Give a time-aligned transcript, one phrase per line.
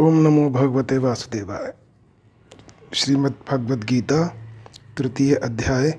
[0.00, 1.74] ओम नमो भगवते वासुदेवाय।
[2.94, 4.34] श्रीमद् भगवद गीता,
[4.98, 5.98] तृतीय अध्याय,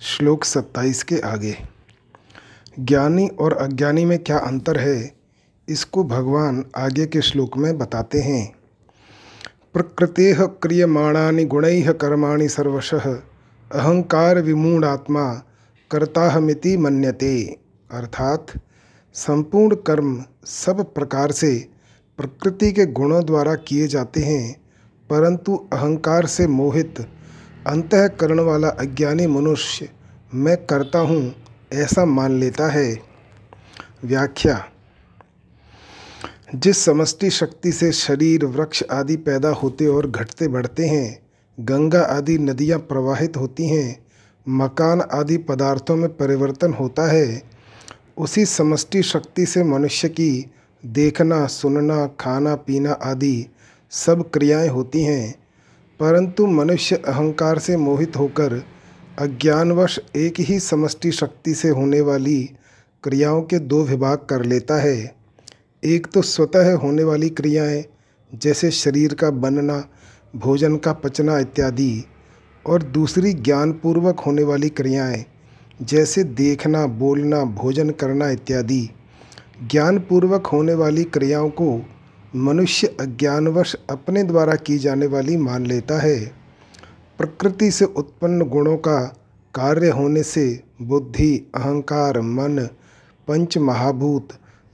[0.00, 1.56] श्लोक 27 के आगे।
[2.80, 5.14] ज्ञानी और अज्ञानी में क्या अंतर है,
[5.68, 8.54] इसको भगवान आगे के श्लोक में बताते हैं।
[9.74, 13.14] प्रकृते क्रियमाणानि गुण कर्माणि सर्वशः,
[13.72, 15.42] अहंकार विमूढ़ात्मा
[15.90, 17.58] कर्ताहमिति मन्यते।
[17.90, 18.46] अर्थात,
[19.14, 21.73] संपूर्ण कर्म सब प्रकार से
[22.18, 24.54] प्रकृति के गुणों द्वारा किए जाते हैं,
[25.10, 27.00] परंतु अहंकार से मोहित,
[27.66, 29.88] अंतकरण वाला अज्ञानी मनुष्य
[30.34, 31.34] मैं करता हूँ,
[31.72, 32.98] ऐसा मान लेता है।
[34.04, 34.64] व्याख्या,
[36.54, 41.18] जिस समष्टि शक्ति से शरीर, वृक्ष आदि पैदा होते और घटते बढ़ते हैं,
[41.58, 44.04] गंगा आदि नदियाँ प्रवाहित होती हैं,
[44.46, 47.42] मकान आदि पदार्थों में परिवर्तन होता है,
[48.16, 50.50] उसी समष्टि शक्ति से मनुष्य की
[50.86, 53.46] देखना, सुनना, खाना, पीना आदि
[53.90, 55.34] सब क्रियाएँ होती हैं,
[56.00, 58.62] परंतु मनुष्य अहंकार से मोहित होकर
[59.18, 62.50] अज्ञानवश एक ही समष्टि शक्ति से होने वाली
[63.04, 65.14] क्रियाओं के दो विभाग कर लेता है।
[65.84, 67.84] एक तो स्वतः होने वाली क्रियाएँ,
[68.34, 69.88] जैसे शरीर का बनना,
[70.36, 72.04] भोजन का पचना इत्यादि,
[72.66, 75.24] और दूसरी ज्ञानपूर्वक होने वाली क्रियाएँ,
[75.82, 78.90] जैसे देखना, बोलना, भोजन करना इत्यादि।
[79.62, 81.86] ज्ञानपूर्वक होने वाली क्रियाओं को
[82.36, 86.32] मनुष्य अज्ञानवश अपने द्वारा की जाने वाली मान लेता है।
[87.18, 89.16] प्रकृति से उत्पन्न गुणों का
[89.54, 92.68] कार्य होने से बुद्धि, अहंकार, मन,
[93.28, 94.28] पंच महाभूत,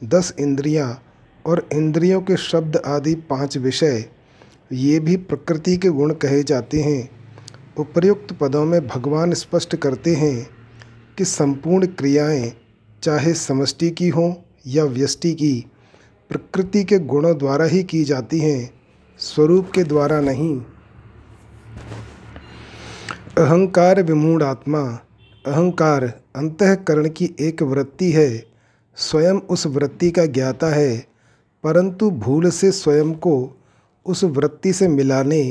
[0.05, 1.03] दस इंद्रियाँ
[1.47, 4.05] और इंद्रियों के शब्द आदि पाँच विषय,
[4.73, 7.11] ये भी प्रकृति के गुण कहे जाते हैं।
[7.79, 10.51] उपर्युक्त पदों में भगवान स्पष्ट करते हैं
[11.19, 12.53] कि संपूर्ण क्रियाएँ
[13.03, 14.33] चाहे समष्टि की हों
[14.71, 15.67] या व्यष्टि की
[16.31, 18.71] प्रकृति के गुणों द्वारा ही की जाती हैं,
[19.19, 20.61] स्वरूप के द्वारा नहीं।
[23.39, 24.81] अहंकार विमूढ़ आत्मा,
[25.47, 26.05] अहंकार
[26.37, 28.45] अंतकरण की एक वृत्ति है,
[28.97, 31.07] स्वयं उस वृत्ति का ज्ञाता है,
[31.65, 33.35] परंतु भूल से स्वयं को
[34.07, 35.43] उस वृत्ति से मिलाने,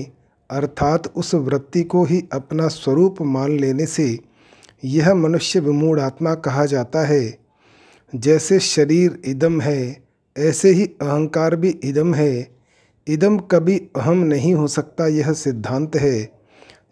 [0.50, 4.20] अर्थात उस वृत्ति को ही अपना स्वरूप मान लेने से
[4.86, 7.49] यह मनुष्य विमूढ़ आत्मा कहा जाता है।
[8.16, 10.04] जैसे शरीर इदम है,
[10.38, 12.48] ऐसे ही अहंकार भी इदम है।
[13.08, 16.32] इदम कभी अहम नहीं हो सकता, यह सिद्धांत है।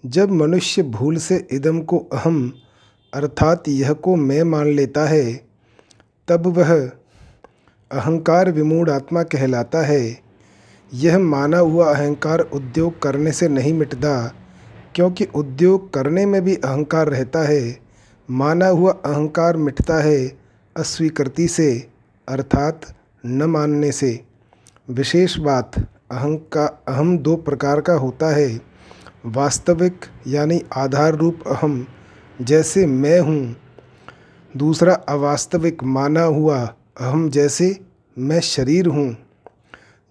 [0.05, 2.53] जब मनुष्य भूल से इदम को अहम,
[3.13, 5.41] अर्थात यह को मैं मान लेता है,
[6.27, 6.91] तब वह
[7.91, 10.19] अहंकार विमूढ़ आत्मा कहलाता है।
[10.93, 14.33] यह माना हुआ अहंकार उद्योग करने से नहीं मिटता,
[14.95, 17.79] क्योंकि उद्योग करने में भी अहंकार रहता है।
[18.31, 20.46] माना हुआ अहंकार मिटता है
[20.77, 21.87] अस्वीकृति से,
[22.29, 22.81] अर्थात
[23.25, 24.21] न मानने से।
[24.89, 25.71] विशेष बात,
[26.11, 28.61] अहं का, अहम दो प्रकार का होता है।
[29.25, 31.87] वास्तविक यानी आधार रूप अहम,
[32.41, 33.55] जैसे मैं हूँ।
[34.57, 37.79] दूसरा, अवास्तविक माना हुआ, अहम जैसे
[38.17, 39.17] मैं शरीर हूँ।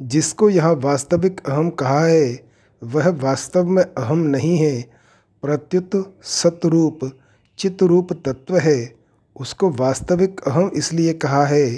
[0.03, 2.49] जिसको यहाँ वास्तविक अहम कहा है,
[2.85, 4.83] वह वास्तव में अहम नहीं है।
[5.43, 7.13] प्रत्युत सतरूप,
[7.59, 8.97] चित्तरूप तत्व है।
[9.37, 11.69] उसको वास्तविक अहम इसलिए कहा है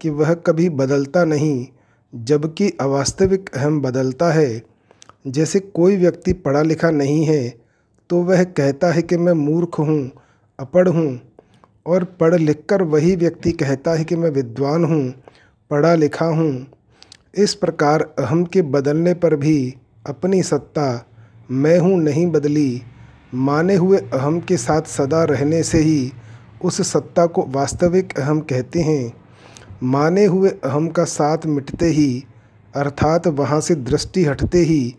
[0.00, 1.66] कि वह कभी बदलता नहीं,
[2.12, 4.62] जबकि अवास्तविक अहम बदलता है।
[5.26, 7.54] जैसे कोई व्यक्ति पढ़ा लिखा नहीं है
[8.10, 10.10] तो वह कहता है कि मैं मूर्ख हूँ,
[10.58, 11.20] अपढ़ हूँ,
[11.86, 15.12] और पढ़ लिख कर वही व्यक्ति कहता है कि मैं विद्वान हूँ,
[15.70, 16.66] पढ़ा लिखा हूँ।
[17.36, 19.74] इस प्रकार अहम के बदलने पर भी
[20.06, 21.06] अपनी सत्ता,
[21.50, 22.82] मैं हूँ नहीं बदली,
[23.34, 26.12] माने हुए अहम के साथ सदा रहने से ही
[26.64, 29.12] उस सत्ता को वास्तविक अहम कहते हैं।
[29.82, 32.24] माने हुए अहम का साथ मिटते ही,
[32.76, 34.96] अर्थात वहाँ से दृष्टि हटते ही,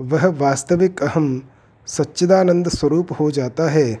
[0.00, 1.42] वह वास्तविक अहम
[1.86, 4.00] सच्चिदानंद स्वरूप हो जाता है।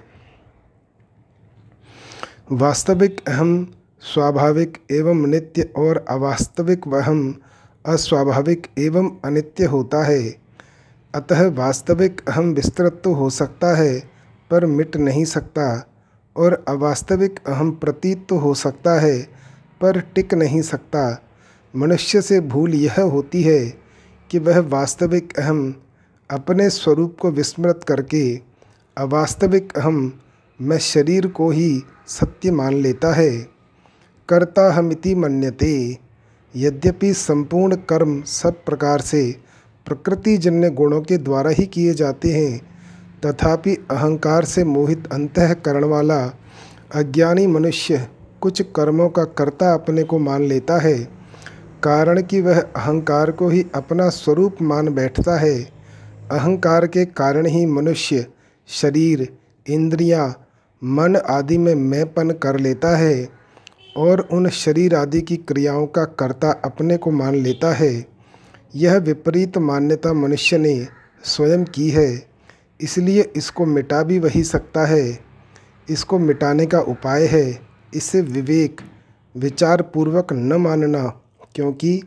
[2.52, 7.34] वास्तविक अहम स्वाभाविक एवं नित्य और अवास्तविक अहम
[7.86, 10.36] अस्वाभाविक एवं अनित्य होता है।
[11.14, 13.98] अतः वास्तविक अहम विस्तृत तो हो सकता है,
[14.50, 15.88] पर मिट नहीं सकता।
[16.36, 19.18] और अवास्तविक अहम प्रतीत तो हो सकता है,
[19.80, 21.22] पर टिक नहीं सकता।
[21.74, 23.64] मनुष्य से भूल यह होती है
[24.30, 25.74] कि वह वास्तविक अहम
[26.30, 28.40] अपने स्वरूप को विस्मृत करके
[28.96, 30.12] अवास्तविक अहम
[30.60, 33.30] मैं शरीर को ही सत्य मान लेता है।
[34.28, 35.98] कर्ता हमिति मन्यते,
[36.54, 39.40] यद्यपि संपूर्ण कर्म सब प्रकार से
[39.86, 42.75] प्रकृतिजन्य गुणों के द्वारा ही किए जाते हैं
[43.24, 46.38] तथापि अहंकार से मोहित अंतकरण वाला
[46.94, 48.08] अज्ञानी मनुष्य
[48.40, 50.98] कुछ कर्मों का कर्ता अपने को मान लेता है
[51.84, 55.62] कारण कि वह अहंकार को ही अपना स्वरूप मान बैठता है।
[56.30, 58.26] अहंकार के कारण ही मनुष्य
[58.68, 59.28] शरीर
[59.68, 60.46] इंद्रियाँ,
[60.84, 63.28] मन आदि में मैंपन कर लेता है
[63.96, 68.06] और उन शरीर आदि की क्रियाओं का कर्ता अपने को मान लेता है।
[68.74, 70.86] यह विपरीत मान्यता मनुष्य ने
[71.24, 72.35] स्वयं की है।
[72.80, 75.18] इसलिए इसको मिटा भी वही सकता है।
[75.90, 77.60] इसको मिटाने का उपाय है।
[77.94, 78.80] इसे विवेक
[79.36, 81.02] विचार पूर्वक न मानना,
[81.54, 82.02] क्योंकि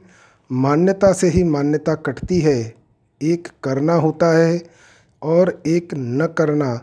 [0.52, 2.76] मान्यता से ही मान्यता कटती है।
[3.22, 4.64] एक करना होता है
[5.22, 6.82] और एक न करना।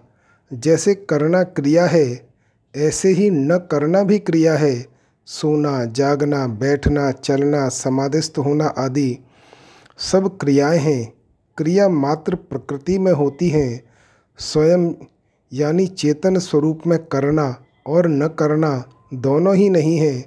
[0.53, 2.29] जैसे करना क्रिया है,
[2.77, 4.87] ऐसे ही न करना भी क्रिया है।
[5.27, 9.19] सोना, जागना, बैठना, चलना, समाधिस्थ होना आदि
[9.99, 11.16] सब क्रियाएँ हैं।
[11.59, 13.83] क्रिया मात्र प्रकृति में होती हैं।
[14.39, 14.91] स्वयं
[15.53, 17.55] यानी चेतन स्वरूप में करना
[17.87, 18.71] और न करना
[19.15, 20.25] दोनों ही नहीं है,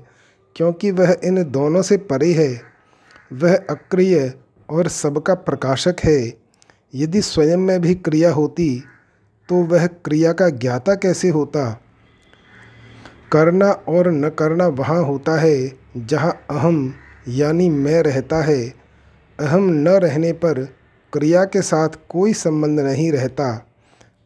[0.55, 2.49] क्योंकि वह इन दोनों से परे है।
[3.33, 4.33] वह अक्रिय
[4.69, 6.33] और सबका प्रकाशक है।
[6.95, 8.83] यदि स्वयं में भी क्रिया होती
[9.49, 11.81] तो वह क्रिया का ज्ञाता कैसे होता?
[13.31, 16.93] करना और न करना वहाँ होता है, जहाँ अहम
[17.27, 18.61] यानी मैं रहता है।
[19.39, 20.67] अहम न रहने पर
[21.13, 23.65] क्रिया के साथ कोई संबंध नहीं रहता।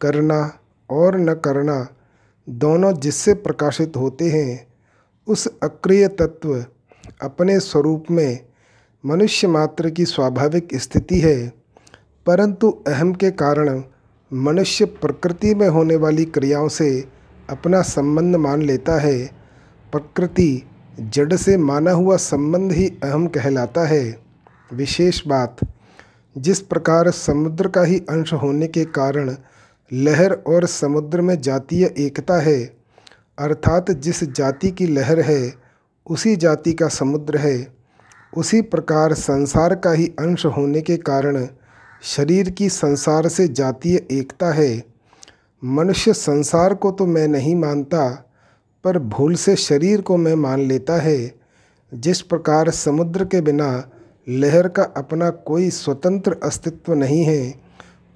[0.01, 0.59] करना
[0.89, 1.87] और न करना
[2.49, 4.67] दोनों जिससे प्रकाशित होते हैं,
[5.27, 6.65] उस अक्रिय तत्व
[7.21, 8.39] अपने स्वरूप में
[9.05, 11.53] मनुष्य मात्र की स्वाभाविक स्थिति है,
[12.25, 13.83] परंतु अहम के कारण
[14.33, 16.89] मनुष्य प्रकृति में होने वाली क्रियाओं से
[17.49, 19.25] अपना संबंध मान लेता है।
[19.91, 20.63] प्रकृति
[20.99, 24.17] जड़ से माना हुआ संबंध ही अहम कहलाता है।
[24.73, 25.57] विशेष बात
[26.37, 29.35] जिस प्रकार समुद्र का ही अंश होने के कारण
[29.93, 32.77] लहर और समुद्र में जातीय एकता है,
[33.39, 35.53] अर्थात जिस जाति की लहर है,
[36.09, 37.67] उसी जाति का समुद्र है।
[38.37, 41.47] उसी प्रकार संसार का ही अंश होने के कारण
[42.01, 44.83] शरीर की संसार से जातीय एकता है।
[45.63, 48.29] मनुष्य संसार को तो मैं नहीं मानता,
[48.83, 51.35] पर भूल से शरीर को मैं मान लेता है।
[51.93, 53.89] जिस प्रकार समुद्र के बिना
[54.27, 57.53] लहर का अपना कोई स्वतंत्र अस्तित्व नहीं है।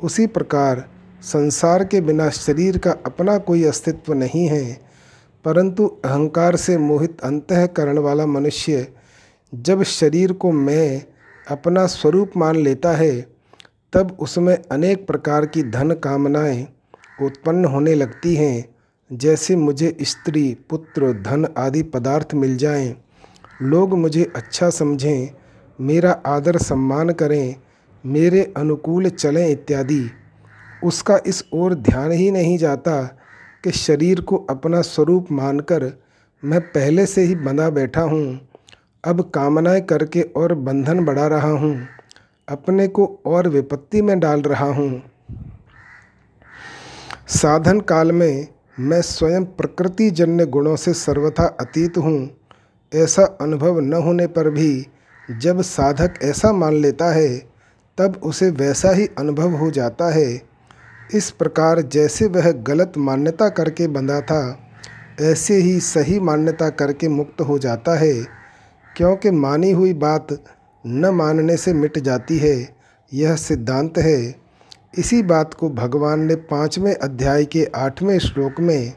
[0.04, 0.86] उसी प्रकार
[1.22, 4.80] संसार के बिना शरीर का अपना कोई अस्तित्व नहीं है।
[5.46, 8.88] परंतु अहंकार से मोहित अंतकरण वाला मनुष्य
[9.54, 11.06] जब शरीर को मैं
[11.48, 13.22] अपना स्वरूप मान लेता है
[13.94, 16.68] तब उसमें अनेक प्रकार की धन कामनाएँ
[17.22, 18.66] उत्पन्न होने लगती हैं।
[19.12, 22.96] जैसे मुझे स्त्री पुत्र धन आदि पदार्थ मिल जाएँ,
[23.62, 25.30] लोग मुझे अच्छा समझें
[25.82, 27.56] मेरा आदर सम्मान करें,
[28.06, 30.10] मेरे अनुकूल चलें इत्यादि।
[30.84, 33.02] उसका इस ओर ध्यान ही नहीं जाता
[33.64, 36.04] कि शरीर को अपना स्वरूप मानकर
[36.44, 38.50] मैं पहले से ही बंधा बैठा हूँ।
[39.04, 41.88] अब कामनाएँ करके और बंधन बढ़ा रहा हूँ।
[42.48, 45.02] अपने को और विपत्ति में डाल रहा हूँ।
[47.28, 48.48] साधन काल में
[48.80, 52.30] मैं स्वयं प्रकृति जन्य गुणों से सर्वथा अतीत हूँ।
[52.96, 54.88] ऐसा अनुभव न होने पर भी
[55.32, 57.38] जब साधक ऐसा मान लेता है,
[57.98, 60.42] तब उसे वैसा ही अनुभव हो जाता है।
[61.14, 64.60] इस प्रकार जैसे वह गलत मान्यता करके बंधा था,
[65.22, 68.14] ऐसे ही सही मान्यता करके मुक्त हो जाता है,
[68.96, 70.28] क्योंकि मानी हुई बात
[70.86, 72.76] न मानने से मिट जाती है,
[73.14, 74.36] यह सिद्धांत है।
[74.98, 78.94] इसी बात को भगवान ने पाँचवें अध्याय के आठवें श्लोक में,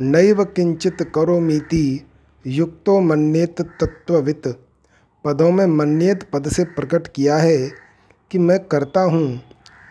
[0.00, 2.06] नैव किंचित करोमीति
[2.46, 4.42] युक्तो मन्येत तत्ववित
[5.24, 7.56] पदों में मन्येत पद से प्रकट किया है
[8.30, 9.40] कि मैं करता हूँ,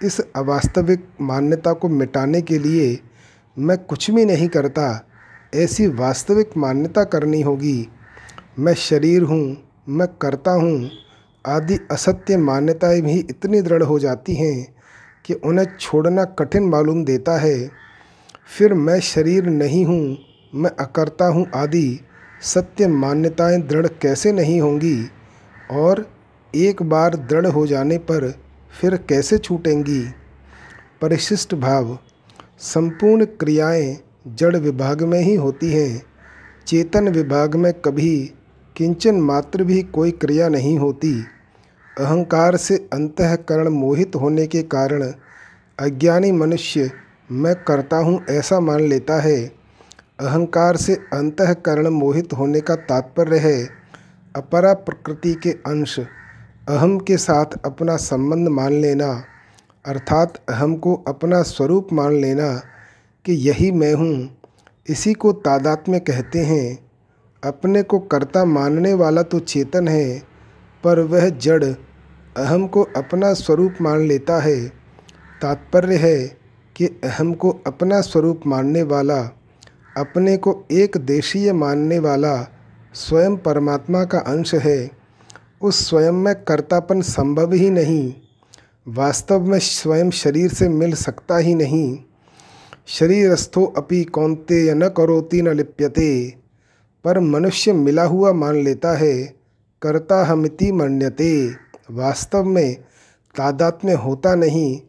[0.03, 2.99] इस अवास्तविक मान्यता को मिटाने के लिए
[3.57, 4.85] मैं कुछ भी नहीं करता,
[5.55, 7.87] ऐसी वास्तविक मान्यता करनी होगी।
[8.59, 9.57] मैं शरीर हूँ,
[9.89, 10.89] मैं करता हूँ,
[11.45, 14.75] आदि असत्य मान्यताएँ भी इतनी दृढ़ हो जाती हैं
[15.25, 17.69] कि उन्हें छोड़ना कठिन मालूम देता है।
[18.57, 20.17] फिर मैं शरीर नहीं हूँ,
[20.53, 21.99] मैं अकर्ता हूँ आदि
[22.45, 25.09] सत्य मान्यताएँ दृढ़ कैसे नहीं होंगी?
[25.71, 26.09] और
[26.55, 28.39] एक बार दृढ़ हो जाने पर
[28.81, 30.09] फिर कैसे छूटेंगी?
[31.01, 31.99] परिशिष्ट भाव,
[32.59, 33.97] संपूर्ण क्रियाएँ
[34.27, 36.03] जड़ विभाग में ही होती हैं।
[36.67, 38.33] चेतन विभाग में कभी
[38.75, 41.25] किंचन मात्र भी कोई क्रिया नहीं होती।
[41.99, 45.13] अहंकार से अंतकरण मोहित होने के कारण
[45.79, 46.91] अज्ञानी मनुष्य,
[47.31, 49.45] मैं करता हूँ ऐसा मान लेता है।
[50.19, 53.78] अहंकार से अंतकरण मोहित होने का तात्पर्य है।
[54.35, 59.23] अपरा प्रकृति के अंश, अहम के साथ अपना संबंध मान लेना,
[59.85, 62.53] अर्थात अहम को अपना स्वरूप मान लेना
[63.25, 64.37] कि यही मैं हूँ,
[64.89, 66.77] इसी को तादात्म्य कहते हैं।
[67.43, 70.19] अपने को कर्ता मानने वाला तो चेतन है,
[70.83, 74.67] पर वह जड़, अहम को अपना स्वरूप मान लेता है।
[75.41, 76.17] तात्पर्य है
[76.75, 79.19] कि अहम को अपना स्वरूप मानने वाला,
[79.97, 82.35] अपने को एक देशीय मानने वाला
[82.93, 84.91] स्वयं परमात्मा का अंश है,
[85.61, 88.13] उस स्वयं में कर्तापन संभव ही नहीं।
[88.87, 91.99] वास्तव में स्वयं शरीर से मिल सकता ही नहीं।
[92.87, 96.33] शरीरस्थो अपि कौंते न करोति न लिप्यते,
[97.03, 99.33] पर मनुष्य मिला हुआ मान लेता है
[99.81, 101.55] कर्ता हमिति मन्यते।
[101.91, 102.75] वास्तव में
[103.35, 104.81] तादात्म्य होता नहीं,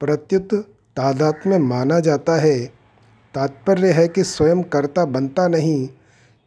[0.00, 0.54] प्रत्युत
[0.96, 2.66] तादात्म्य माना जाता है।
[3.34, 5.88] तात्पर्य है कि स्वयं कर्ता बनता नहीं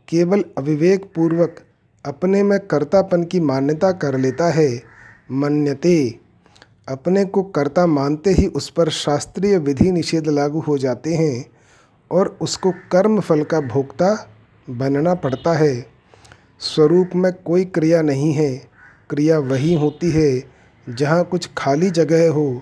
[0.09, 1.55] केवल अविवेक पूर्वक
[2.05, 4.83] अपने में कर्तापन की मान्यता कर लेता है,
[5.31, 6.19] मन्यते।
[6.89, 11.45] अपने को कर्ता मानते ही उस पर शास्त्रीय विधि निषेध लागू हो जाते हैं
[12.11, 14.29] और उसको कर्म फल का भोक्ता
[14.69, 15.85] बनना पड़ता है।
[16.59, 18.67] स्वरूप में कोई क्रिया नहीं है,
[19.09, 20.43] क्रिया वही होती है
[20.89, 22.61] जहाँ कुछ खाली जगह हो।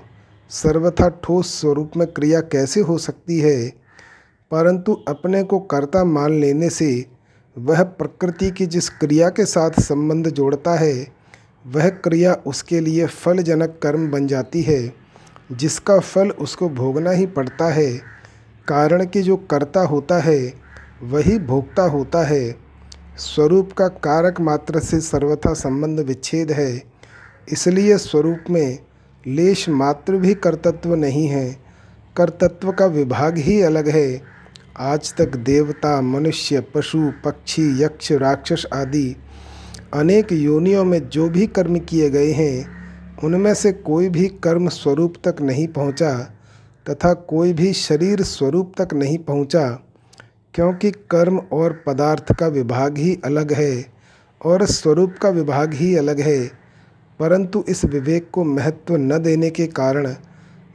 [0.49, 3.69] सर्वथा ठोस स्वरूप में क्रिया कैसे हो सकती है?
[4.51, 7.16] परंतु अपने को कर्ता मान लेने से
[7.57, 11.07] वह प्रकृति की जिस क्रिया के साथ संबंध जोड़ता है,
[11.67, 14.93] वह क्रिया उसके लिए फलजनक कर्म बन जाती है,
[15.51, 17.93] जिसका फल उसको भोगना ही पड़ता है।
[18.67, 20.53] कारण कि जो कर्ता होता है,
[21.03, 22.55] वही भोगता होता है।
[23.17, 26.83] स्वरूप का कारक मात्र से सर्वथा संबंध विच्छेद है।
[27.51, 28.79] इसलिए स्वरूप में
[29.27, 31.57] लेश मात्र भी कर्तत्व नहीं है।
[32.17, 34.36] कर्तत्व का विभाग ही अलग है।
[34.79, 39.15] आज तक देवता, मनुष्य, पशु, पक्षी, यक्ष, राक्षस आदि
[39.93, 42.67] अनेक योनियों में जो भी कर्म किए गए हैं,
[43.23, 46.13] उनमें से कोई भी कर्म स्वरूप तक नहीं पहुँचा
[46.89, 49.67] तथा कोई भी शरीर स्वरूप तक नहीं पहुँचा,
[50.53, 53.85] क्योंकि कर्म और पदार्थ का विभाग ही अलग है
[54.45, 56.47] और स्वरूप का विभाग ही अलग है।
[57.19, 60.15] परंतु इस विवेक को महत्व न देने के कारण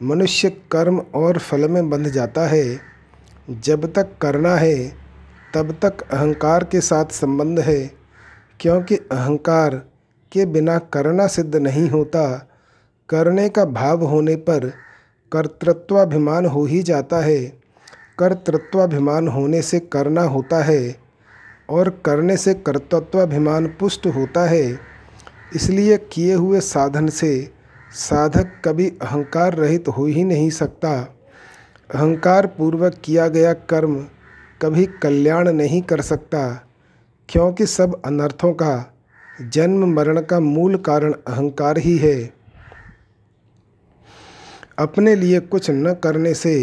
[0.02, 2.91] मनुष्य कर्म और फल में बंध जाता है।
[3.60, 4.88] जब तक करना है,
[5.54, 7.90] तब तक अहंकार के साथ संबंध है,
[8.60, 9.74] क्योंकि अहंकार
[10.32, 12.48] के बिना करना सिद्ध नहीं होता।
[13.08, 14.72] करने का भाव होने पर
[15.32, 17.44] कर्तृत्वाभिमान हो ही जाता है।
[18.18, 20.96] कर्तृत्वाभिमान होने से करना होता है,
[21.70, 24.78] और करने से कर्तृत्वाभिमान पुष्ट होता है।
[25.54, 27.52] इसलिए किए हुए साधन से
[27.94, 31.14] साधक कभी अहंकार रहित हो ही नहीं सकता।
[31.92, 33.94] अहंकार पूर्वक किया गया कर्म
[34.60, 36.48] कभी कल्याण नहीं कर सकता,
[37.28, 38.94] क्योंकि सब अनर्थों का
[39.42, 42.32] जन्म मरण का मूल कारण अहंकार ही है।
[44.78, 46.54] अपने लिए कुछ न करने से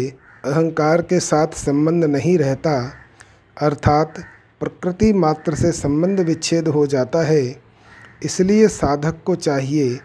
[0.44, 2.72] अहंकार के साथ संबंध नहीं रहता,
[3.56, 4.18] अर्थात
[4.60, 7.44] प्रकृति मात्र से संबंध विच्छेद हो जाता है।
[8.24, 9.98] इसलिए साधक को चाहिए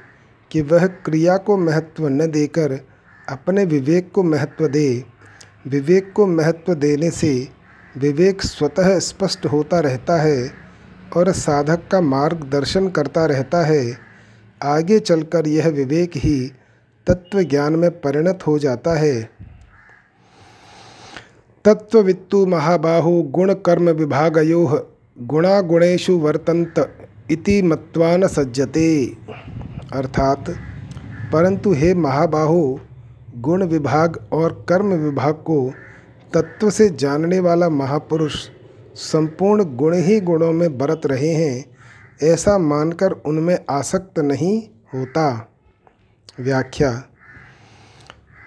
[0.51, 2.79] कि वह क्रिया को महत्व न देकर
[3.27, 5.03] अपने विवेक को महत्व दे।
[5.67, 7.47] विवेक को महत्व देने से
[7.97, 10.51] विवेक स्वतः स्पष्ट होता रहता है
[11.17, 13.97] और साधक का मार्गदर्शन करता रहता है।
[14.63, 16.51] आगे चलकर यह विवेक ही
[17.07, 19.29] तत्व ज्ञान में परिणत हो जाता है।
[21.65, 26.97] तत्ववित्तु महाबाहु गुण कर्म विभागयो गुणागुणेशु वर्तंत
[27.31, 29.17] इति मत्वा न सज्जते।
[29.93, 30.45] अर्थात,
[31.33, 32.79] परंतु हे महाबाहु
[33.35, 35.71] गुण विभाग और कर्म विभाग को
[36.33, 38.35] तत्व से जानने वाला महापुरुष
[38.95, 41.65] संपूर्ण गुण ही गुणों में बरत रहे हैं,
[42.23, 44.61] ऐसा मानकर उनमें आसक्त नहीं
[44.93, 45.25] होता।
[46.39, 46.91] व्याख्या,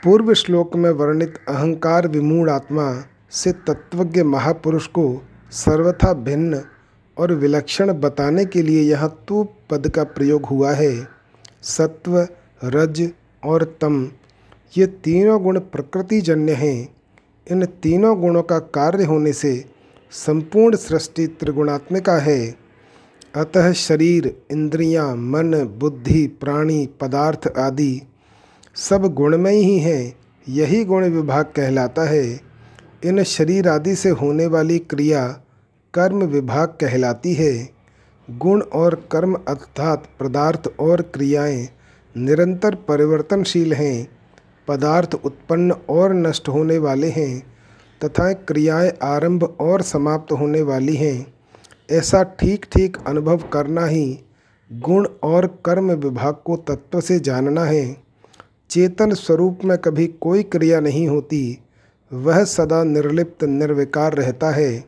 [0.05, 2.91] पूर्व श्लोक में वर्णित अहंकार विमूढ़ आत्मा
[3.33, 5.07] से तत्वज्ञ महापुरुष को
[5.55, 6.63] सर्वथा भिन्न
[7.17, 10.93] और विलक्षण बताने के लिए यहाँ तू पद का प्रयोग हुआ है।
[11.63, 12.19] सत्व,
[12.65, 13.11] रज
[13.43, 14.07] और तम
[14.77, 16.97] ये तीनों गुण प्रकृति जन्य हैं।
[17.51, 19.65] इन तीनों गुणों का कार्य होने से
[20.11, 22.55] संपूर्ण सृष्टि त्रिगुणात्मिका है।
[23.35, 28.03] अतः शरीर इंद्रियाँ, मन बुद्धि प्राणी पदार्थ आदि
[28.75, 30.17] सब गुणमय ही हैं।
[30.49, 32.41] यही गुण विभाग कहलाता है।
[33.05, 35.41] इन शरीर आदि से होने वाली क्रिया
[35.95, 37.71] कर्म विभाग कहलाती है।
[38.31, 41.69] गुण और कर्म अर्थात पदार्थ और क्रियाएँ
[42.17, 44.18] निरंतर परिवर्तनशील हैं।
[44.69, 47.39] पदार्थ उत्पन्न और नष्ट होने वाले हैं
[48.01, 51.35] तथा क्रियाएँ आरंभ और समाप्त होने वाली हैं।
[51.91, 54.19] ऐसा ठीक ठीक अनुभव करना ही
[54.71, 57.97] गुण और कर्म विभाग को तत्व से जानना है।
[58.71, 61.59] चेतन स्वरूप में कभी कोई क्रिया नहीं होती,
[62.11, 64.85] वह सदा निर्लिप्त, निर्विकार रहता है।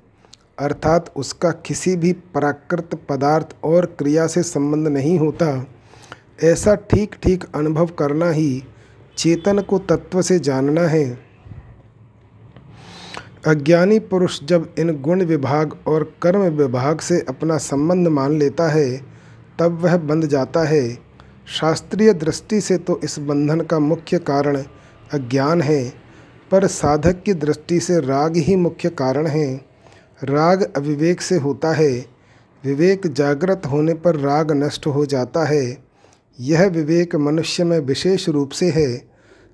[0.58, 5.66] अर्थात उसका किसी भी प्राकृत पदार्थ और क्रिया से संबंध नहीं होता।
[6.42, 8.62] ऐसा ठीक ठीक अनुभव करना ही
[9.20, 11.18] चेतन को तत्व से जानना है।
[13.46, 19.02] अज्ञानी पुरुष जब इन गुण विभाग और कर्म विभाग से अपना संबंध मान लेता है,
[19.58, 20.98] तब वह बंध जाता है।
[21.46, 24.62] शास्त्रीय दृष्टि से तो इस बंधन का मुख्य कारण
[25.12, 25.92] अज्ञान है,
[26.50, 29.64] पर साधक की दृष्टि से राग ही मुख्य कारण है।
[30.24, 32.06] राग अविवेक से होता है।
[32.64, 35.78] विवेक जागृत होने पर राग नष्ट हो जाता है।
[36.40, 39.09] यह विवेक मनुष्य में विशेष रूप से है।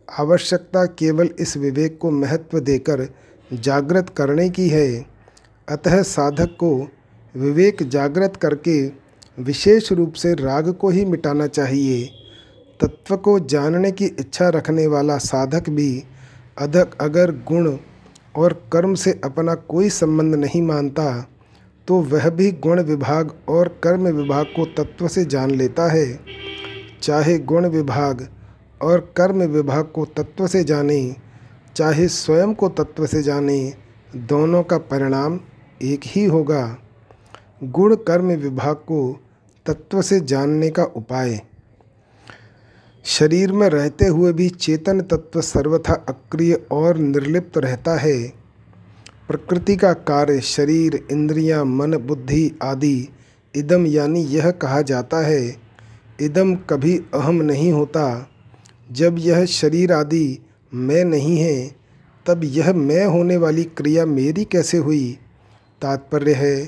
[0.08, 3.06] आवश्यकता केवल इस विवेक को महत्व देकर
[3.52, 5.06] जागृत करने की है।
[5.68, 6.88] अतः साधक को
[7.34, 8.86] विवेक जागृत करके
[9.38, 12.04] विशेष रूप से राग को ही मिटाना चाहिए।
[12.80, 16.02] तत्व को जानने की इच्छा रखने वाला साधक भी
[16.58, 17.76] अधक अगर गुण
[18.36, 21.26] और कर्म से अपना कोई संबंध नहीं मानता
[21.88, 26.20] तो वह भी गुण विभाग और कर्म विभाग को तत्व से जान लेता है।
[27.02, 28.26] चाहे गुण विभाग
[28.82, 31.16] और कर्म विभाग को तत्व से जाने
[31.76, 33.74] चाहे स्वयं को तत्व से जाने
[34.16, 35.40] दोनों का परिणाम
[35.82, 36.78] एक ही होगा।
[37.64, 39.20] गुण कर्म विभाग को
[39.66, 41.40] तत्व से जानने का उपाय।
[43.04, 48.28] शरीर में रहते हुए भी चेतन तत्व सर्वथा अक्रिय और निर्लिप्त रहता है।
[49.28, 53.08] प्रकृति का कार्य शरीर इंद्रियाँ, मन बुद्धि आदि
[53.56, 55.56] इदम यानी यह कहा जाता है।
[56.20, 58.30] इदम कभी अहम नहीं होता।
[58.92, 60.38] जब यह शरीर आदि
[60.74, 61.76] मैं नहीं है
[62.26, 65.18] तब यह मैं होने वाली क्रिया मेरी कैसे हुई?
[65.82, 66.66] तात्पर्य है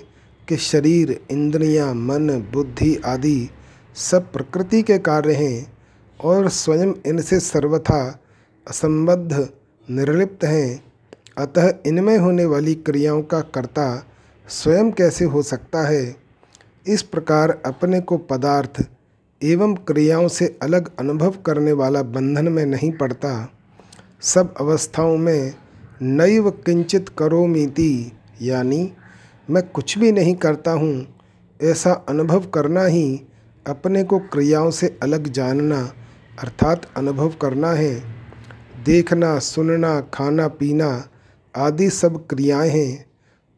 [0.49, 3.51] कि शरीर इंद्रियाँ, मन बुद्धि आदि
[3.95, 5.73] सब प्रकृति के कार्य हैं
[6.21, 8.21] और स्वयं इनसे सर्वथा
[8.69, 9.49] असंबद्ध
[9.91, 10.85] निर्लिप्त हैं।
[11.39, 14.07] अतः इनमें होने वाली क्रियाओं का कर्ता
[14.49, 16.17] स्वयं कैसे हो सकता है?
[16.87, 18.87] इस प्रकार अपने को पदार्थ
[19.43, 23.31] एवं क्रियाओं से अलग अनुभव करने वाला बंधन में नहीं पड़ता।
[24.23, 25.55] सब अवस्थाओं में
[26.03, 28.13] नैव किंचित करोमीति,
[28.43, 28.93] यानी
[29.51, 31.07] मैं कुछ भी नहीं करता हूँ,
[31.61, 33.21] ऐसा अनुभव करना ही
[33.67, 35.81] अपने को क्रियाओं से अलग जानना,
[36.39, 37.95] अर्थात अनुभव करना है।
[38.85, 41.09] देखना, सुनना, खाना, पीना
[41.55, 43.07] आदि सब क्रियाएँ हैं,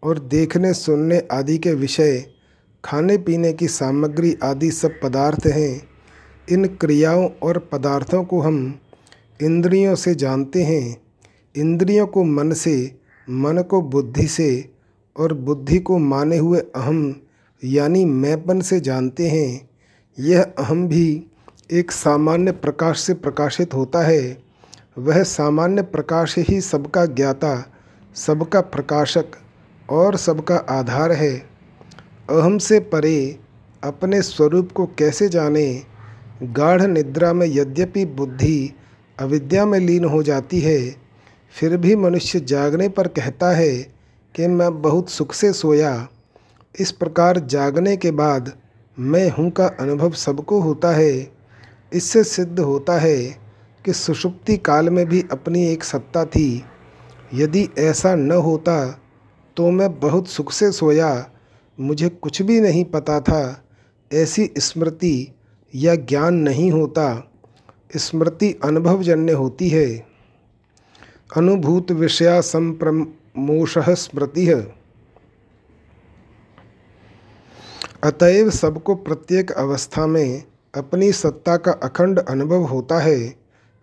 [0.02, 2.24] और देखने सुनने आदि के विषय
[2.84, 5.82] खाने पीने की सामग्री आदि सब पदार्थ हैं।
[6.50, 8.80] इन क्रियाओं और पदार्थों को हम
[9.42, 11.02] इंद्रियों से जानते हैं।
[11.56, 12.96] इंद्रियों को मन से,
[13.30, 14.70] मन को बुद्धि से
[15.16, 17.20] और बुद्धि को माने हुए अहम
[17.64, 19.70] यानी मैंपन से जानते हैं।
[20.18, 21.26] यह अहम भी
[21.72, 24.42] एक सामान्य प्रकाश से प्रकाशित होता है।
[24.98, 27.72] वह सामान्य प्रकाश ही सबका ज्ञाता,
[28.14, 29.26] सबका प्रकाशक
[29.90, 31.49] और सबका आधार है।
[32.30, 33.38] अहम से परे
[33.82, 35.82] अपने स्वरूप को कैसे जाने,
[36.42, 38.74] गाढ़ निद्रा में यद्यपि बुद्धि
[39.18, 40.78] अविद्या में लीन हो जाती है,
[41.54, 43.72] फिर भी मनुष्य जागने पर कहता है
[44.34, 46.08] कि मैं बहुत सुख से सोया।
[46.74, 48.52] इस प्रकार जागने के बाद
[48.98, 51.32] मैं हूँ का अनुभव सबको होता है।
[51.92, 53.16] इससे सिद्ध होता है
[53.84, 56.64] कि सुषुप्ति काल में भी अपनी एक सत्ता थी।
[57.34, 58.84] यदि ऐसा न होता
[59.56, 61.12] तो मैं बहुत सुख से सोया।
[61.80, 63.64] मुझे कुछ भी नहीं पता था।
[64.12, 65.34] ऐसी स्मृति
[65.74, 67.32] या ज्ञान नहीं होता।
[67.96, 70.06] स्मृति अनुभवजन्य होती है।
[71.36, 74.80] अनुभूत विषया संप्रमोश स्मृति। है
[78.04, 83.34] अतएव सबको प्रत्येक अवस्था में अपनी सत्ता का अखंड अनुभव होता है।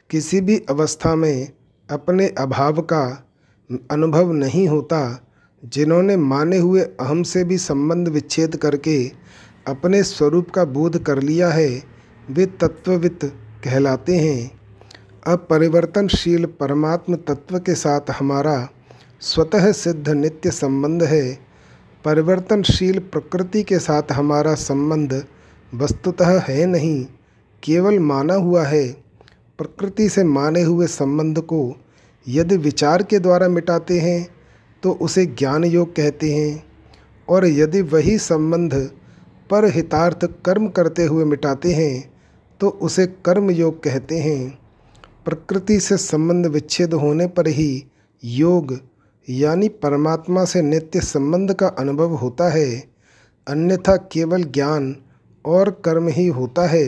[0.09, 1.51] किसी भी अवस्था में
[1.89, 3.27] अपने अभाव का
[3.91, 5.26] अनुभव नहीं होता।
[5.63, 9.11] जिन्होंने माने हुए अहम से भी संबंध विच्छेद करके
[9.67, 11.83] अपने स्वरूप का बोध कर लिया है,
[12.29, 13.19] वे तत्ववित
[13.63, 14.51] कहलाते हैं।
[15.27, 18.69] अब परिवर्तनशील परमात्म तत्व के साथ हमारा
[19.21, 21.39] स्वतः सिद्ध नित्य संबंध है।
[22.05, 25.25] परिवर्तनशील प्रकृति के साथ हमारा संबंध
[25.75, 27.05] वस्तुतः है नहीं,
[27.63, 28.87] केवल माना हुआ है।
[29.57, 31.75] प्रकृति से माने हुए संबंध को
[32.27, 34.36] यदि विचार के द्वारा मिटाते हैं
[34.83, 36.63] तो उसे ज्ञान योग कहते हैं।
[37.27, 38.73] और यदि वही संबंध
[39.49, 42.13] पर हितार्थ कर्म करते हुए मिटाते हैं
[42.59, 44.59] तो उसे कर्म योग कहते हैं।
[45.25, 47.85] प्रकृति से संबंध विच्छेद होने पर ही
[48.23, 48.77] योग,
[49.27, 52.83] यानी परमात्मा से नित्य संबंध का अनुभव होता है।
[53.47, 54.95] अन्यथा केवल ज्ञान
[55.45, 56.85] और कर्म ही होता है।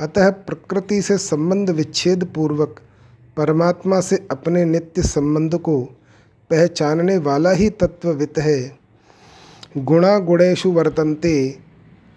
[0.00, 2.80] अतः प्रकृति से संबंध विच्छेद पूर्वक
[3.36, 5.76] परमात्मा से अपने नित्य संबंध को
[6.50, 8.78] पहचानने वाला ही तत्ववित है।
[9.78, 11.58] गुणा गुणेशु वर्तन्ते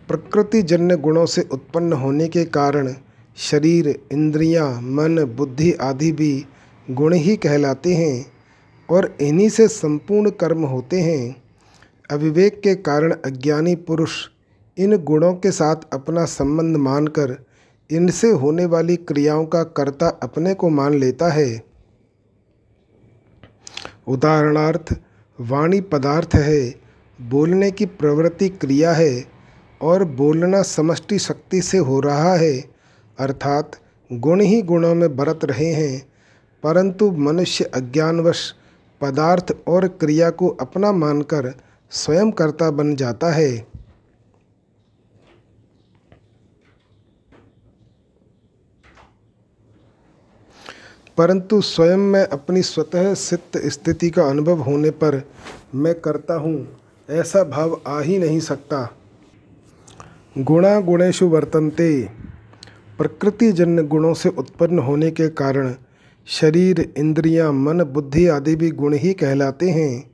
[0.08, 2.94] प्रकृतिजन्य गुणों से उत्पन्न होने के कारण
[3.38, 6.46] शरीर इंद्रियाँ, मन बुद्धि आदि भी
[6.92, 8.26] गुण ही कहलाते हैं
[8.90, 11.36] और इन्हीं से संपूर्ण कर्म होते हैं।
[12.12, 14.16] अविवेक के कारण अज्ञानी पुरुष
[14.78, 17.36] इन गुणों के साथ अपना संबंध मानकर
[17.90, 21.69] इनसे होने वाली क्रियाओं का कर्ता अपने को मान लेता है।
[24.10, 24.96] उदाहरणार्थ,
[25.42, 26.76] वाणी पदार्थ है,
[27.22, 29.26] बोलने की प्रवृत्ति क्रिया है,
[29.82, 32.64] और बोलना समष्टि शक्ति से हो रहा है,
[33.20, 33.72] अर्थात
[34.14, 36.10] गुण ही गुणों में बरत रहे हैं,
[36.64, 38.56] परंतु मनुष्य अज्ञानवश
[39.02, 41.54] पदार्थ और क्रिया को अपना मानकर
[41.92, 43.68] स्वयं कर्ता बन जाता है।
[51.20, 55.30] परंतु स्वयं में अपनी स्वतः सिद्ध स्थिति का अनुभव होने पर
[55.76, 56.68] मैं करता हूँ
[57.10, 58.94] ऐसा भाव आ ही नहीं सकता।
[60.38, 62.10] गुणा गुणेशु वर्तन्ते।
[62.98, 65.74] प्रकृतिजन्य गुणों से उत्पन्न होने के कारण
[66.28, 70.12] शरीर इंद्रियाँ, मन बुद्धि आदि भी गुण ही कहलाते हैं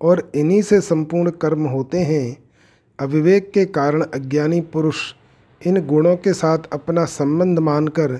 [0.00, 2.44] और इन्हीं से संपूर्ण कर्म होते हैं।
[3.00, 4.96] अविवेक के कारण अज्ञानी पुरुष
[5.66, 8.18] इन गुणों के साथ अपना संबंध मानकर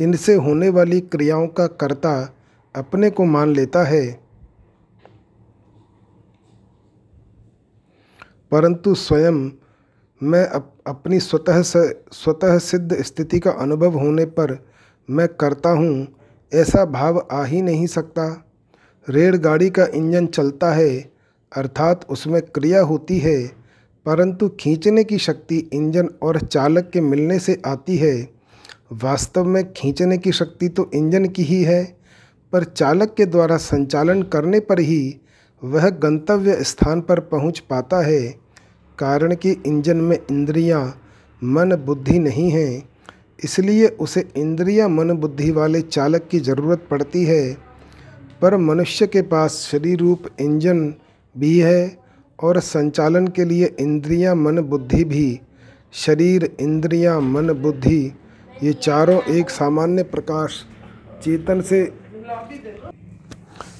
[0.00, 2.34] इनसे होने वाली क्रियाओं का कर्ता
[2.76, 4.26] अपने को मान लेता है।
[8.50, 9.50] परंतु स्वयं
[10.22, 14.66] मैं अप, अपनी स्वतः से स्वतः सिद्ध स्थिति का अनुभव होने पर
[15.10, 16.06] मैं करता हूँ
[16.54, 18.46] ऐसा भाव आ ही नहीं सकता।
[19.08, 21.12] रेलगाड़ी का इंजन चलता है
[21.56, 23.46] अर्थात उसमें क्रिया होती है
[24.06, 28.35] परंतु खींचने की शक्ति इंजन और चालक के मिलने से आती है।
[28.90, 31.84] वास्तव में खींचने की शक्ति तो इंजन की ही है
[32.52, 35.16] पर चालक के द्वारा संचालन करने पर ही
[35.62, 38.20] वह गंतव्य स्थान पर पहुँच पाता है।
[38.98, 41.00] कारण कि इंजन में इंद्रियाँ,
[41.42, 42.88] मन बुद्धि नहीं हैं
[43.44, 47.56] इसलिए उसे इंद्रियाँ, मन बुद्धि वाले चालक की ज़रूरत पड़ती है।
[48.42, 50.94] पर मनुष्य के पास शरीर रूप इंजन
[51.34, 51.98] भी है
[52.38, 55.40] और संचालन के लिए इंद्रियाँ, मन बुद्धि भी।
[55.92, 58.12] शरीर इंद्रियाँ, मन बुद्धि
[58.62, 60.64] ये चारों एक सामान्य प्रकाश
[61.22, 61.92] चेतन से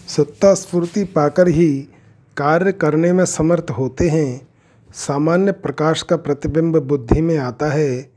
[0.09, 1.89] सत्ता स्फूर्ति पाकर ही
[2.37, 4.49] कार्य करने में समर्थ होते हैं।
[4.95, 8.11] सामान्य प्रकाश का प्रतिबिंब बुद्धि में आता है।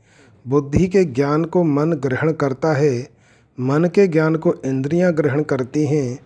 [0.48, 3.08] बुद्धि के ज्ञान को मन ग्रहण करता है।
[3.60, 6.18] मन के ज्ञान को इंद्रियाँ ग्रहण करती हैं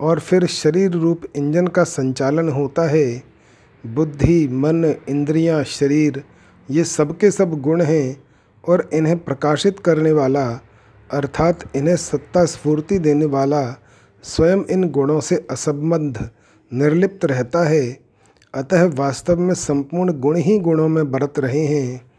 [0.00, 3.22] और फिर शरीर रूप इंजन का संचालन होता है।
[3.86, 6.24] बुद्धि मन इंद्रियाँ, शरीर
[6.70, 8.23] ये सबके सब गुण हैं।
[8.68, 10.60] और इन्हें प्रकाशित करने वाला,
[11.10, 13.76] अर्थात इन्हें सत्ता स्फूर्ति देने वाला,
[14.24, 16.30] स्वयं इन गुणों से असंबद्ध,
[16.72, 17.98] निर्लिप्त रहता है।
[18.54, 22.10] अतः वास्तव में संपूर्ण गुण ही गुणों में बरत रहे हैं।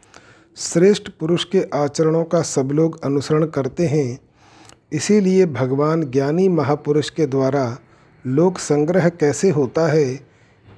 [0.56, 4.18] श्रेष्ठ पुरुष के आचरणों का सब लोग अनुसरण करते हैं।
[4.92, 7.78] इसीलिए भगवान ज्ञानी महापुरुष के द्वारा
[8.26, 10.20] लोक संग्रह कैसे होता है,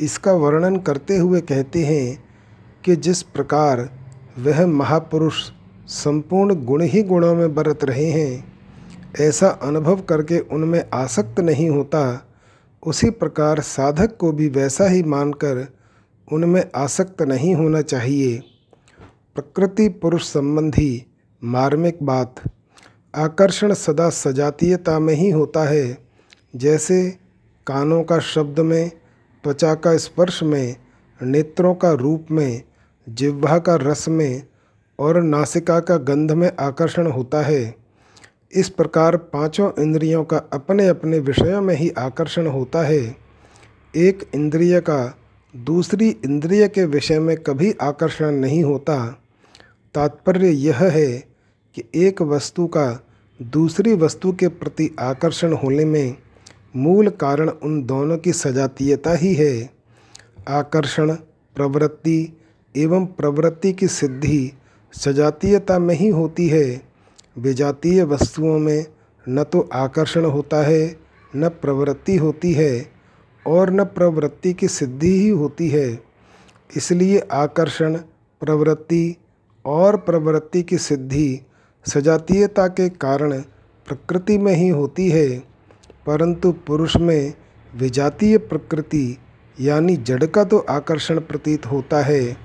[0.00, 2.24] इसका वर्णन करते हुए कहते हैं
[2.85, 3.88] कि जिस प्रकार
[4.38, 5.50] वह महापुरुष
[5.88, 8.53] संपूर्ण गुण ही गुणों में बरत रहे हैं।
[9.20, 12.29] ऐसा अनुभव करके उनमें आसक्त नहीं होता।
[12.87, 15.72] उसी प्रकार साधक को भी वैसा ही मानकर
[16.33, 18.42] उनमें आसक्त नहीं होना चाहिए।
[19.35, 21.07] प्रकृति पुरुष संबंधी
[21.44, 22.35] मार्मिक बात,
[23.14, 25.98] आकर्षण सदा सजातीयता में ही होता है।
[26.57, 27.18] जैसे
[27.66, 28.90] कानों का शब्द में,
[29.44, 30.77] त्वचा का स्पर्श में,
[31.22, 32.62] नेत्रों का रूप में,
[33.09, 34.42] जिह्वा का रस में
[34.98, 37.74] और नासिका का गंध में आकर्षण होता है।
[38.52, 43.16] इस प्रकार पाँचों इंद्रियों का अपने अपने विषयों में ही आकर्षण होता है।
[43.96, 45.18] एक इंद्रिय का
[45.56, 49.18] दूसरी इंद्रिय के विषय में कभी आकर्षण नहीं होता।
[49.94, 51.24] तात्पर्य यह है
[51.74, 53.06] कि एक वस्तु का
[53.42, 56.16] दूसरी वस्तु के प्रति आकर्षण होने में
[56.76, 59.70] मूल कारण उन दोनों की सजातीयता ही है।
[60.48, 61.12] आकर्षण,
[61.56, 62.38] प्रवृत्ति
[62.76, 64.52] एवं प्रवृत्ति की सिद्धि
[64.92, 66.83] सजातीयता में ही होती है।
[67.38, 68.87] विजातीय वस्तुओं में
[69.29, 70.96] न तो आकर्षण होता है,
[71.37, 72.90] न प्रवृत्ति होती है
[73.46, 76.03] और न प्रवृत्ति की सिद्धि ही होती है।
[76.77, 77.96] इसलिए आकर्षण,
[78.40, 79.16] प्रवृत्ति
[79.66, 81.40] और प्रवृत्ति की सिद्धि
[81.87, 83.40] सजातीयता के कारण
[83.87, 85.38] प्रकृति में ही होती है।
[86.07, 87.35] परंतु पुरुष में
[87.77, 89.18] विजातीय प्रकृति
[89.61, 92.37] यानी जड़ का तो आकर्षण प्रतीत होता है।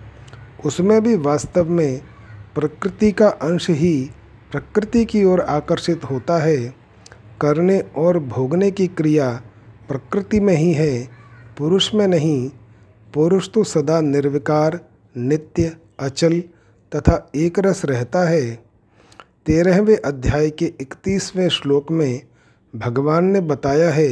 [0.65, 2.01] उसमें भी वास्तव में
[2.55, 4.09] प्रकृति का अंश ही
[4.51, 6.57] प्रकृति की ओर आकर्षित होता है।
[7.41, 9.41] करने और भोगने की क्रिया
[9.87, 11.09] प्रकृति में ही है,
[11.57, 12.49] पुरुष में नहीं।
[13.13, 14.79] पुरुष तो सदा निर्विकार,
[15.17, 16.39] नित्य, अचल
[16.95, 18.55] तथा एक रस रहता है।
[19.45, 22.21] तेरहवें अध्याय के इकतीसवें श्लोक में
[22.75, 24.09] भगवान ने बताया है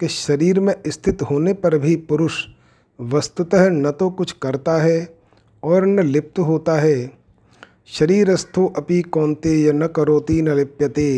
[0.00, 2.44] कि शरीर में स्थित होने पर भी पुरुष
[3.00, 5.14] वस्तुतः न तो कुछ करता है
[5.62, 7.19] और न लिप्त होता है।
[7.90, 11.10] शरीरस्थो अपि कौनते य न करोति न लिप्यते।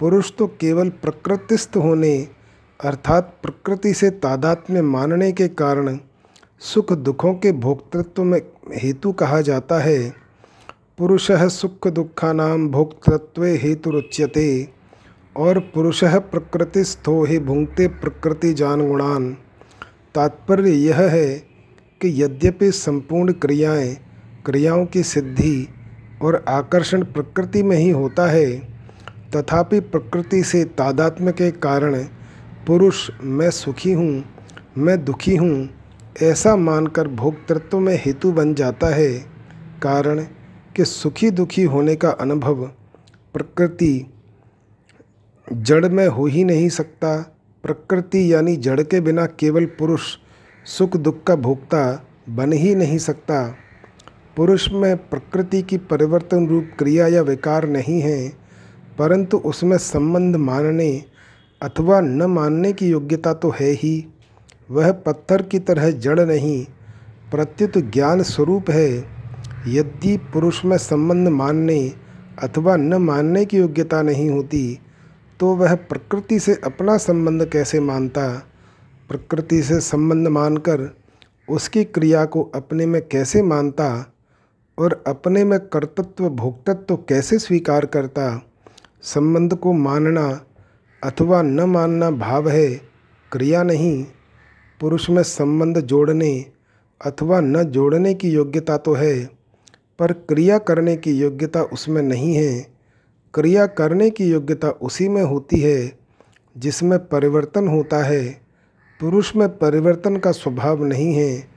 [0.00, 2.28] पुरुष तो केवल प्रकृतिस्थ होने,
[2.80, 5.98] अर्थात प्रकृति से तादात्म्य मानने के कारण
[6.60, 8.40] सुख दुखों के भोक्तृत्व में
[8.74, 9.98] हेतु कहा जाता है।
[10.98, 14.68] पुरुष सुख दुखानाम भोक्तृत्व हेतु रुच्यते,
[15.36, 19.32] और पुरुष प्रकृतिस्थो ही भुंगते प्रकृति जान गुणान
[20.14, 21.28] तात्पर्य यह है
[22.00, 23.96] कि यद्यपि संपूर्ण क्रियाएँ
[24.46, 25.68] क्रियाओं की सिद्धि
[26.22, 28.58] और आकर्षण प्रकृति में ही होता है,
[29.36, 32.04] तथापि प्रकृति से तादात्म्य के कारण
[32.66, 34.24] पुरुष मैं सुखी हूँ,
[34.78, 35.68] मैं दुखी हूँ,
[36.22, 39.12] ऐसा मानकर भोक्तृत्व में हेतु बन जाता है।
[39.82, 40.24] कारण
[40.76, 42.64] कि सुखी दुखी होने का अनुभव
[43.34, 44.06] प्रकृति
[45.52, 47.16] जड़ में हो ही नहीं सकता।
[47.64, 50.16] प्रकृति यानी जड़ के बिना केवल पुरुष
[50.66, 53.56] सुख दुख का भोक्ता बन ही नहीं सकता।
[54.36, 58.28] पुरुष में प्रकृति की परिवर्तन रूप क्रिया या विकार नहीं है,
[58.98, 61.04] परंतु उसमें संबंध मानने
[61.62, 64.06] अथवा न मानने की योग्यता तो है ही।
[64.70, 66.64] वह पत्थर की तरह जड़ नहीं,
[67.30, 69.22] प्रत्युत ज्ञान स्वरूप है।
[69.68, 71.92] यदि पुरुष में संबंध मानने
[72.42, 74.78] अथवा न मानने की योग्यता नहीं होती
[75.40, 78.28] तो वह प्रकृति से अपना संबंध कैसे मानता?
[79.08, 80.88] प्रकृति से संबंध मानकर
[81.48, 84.11] उसकी क्रिया को अपने में कैसे मानता?
[84.78, 88.42] और अपने में कर्तृत्व, भोक्तत्व कैसे स्वीकार करता?
[89.02, 90.44] संबंध को मानना
[91.04, 92.80] अथवा न मानना भाव है,
[93.32, 94.06] क्रिया नहीं।
[94.80, 96.46] पुरुष में संबंध जोड़ने
[97.04, 99.24] अथवा न जोड़ने की योग्यता तो है,
[99.98, 102.72] पर क्रिया करने की योग्यता उसमें नहीं है।
[103.34, 105.98] क्रिया करने की योग्यता उसी में होती है,
[106.58, 108.42] जिसमें परिवर्तन होता है।
[109.00, 111.51] पुरुष में परिवर्तन का स्वभाव नहीं है।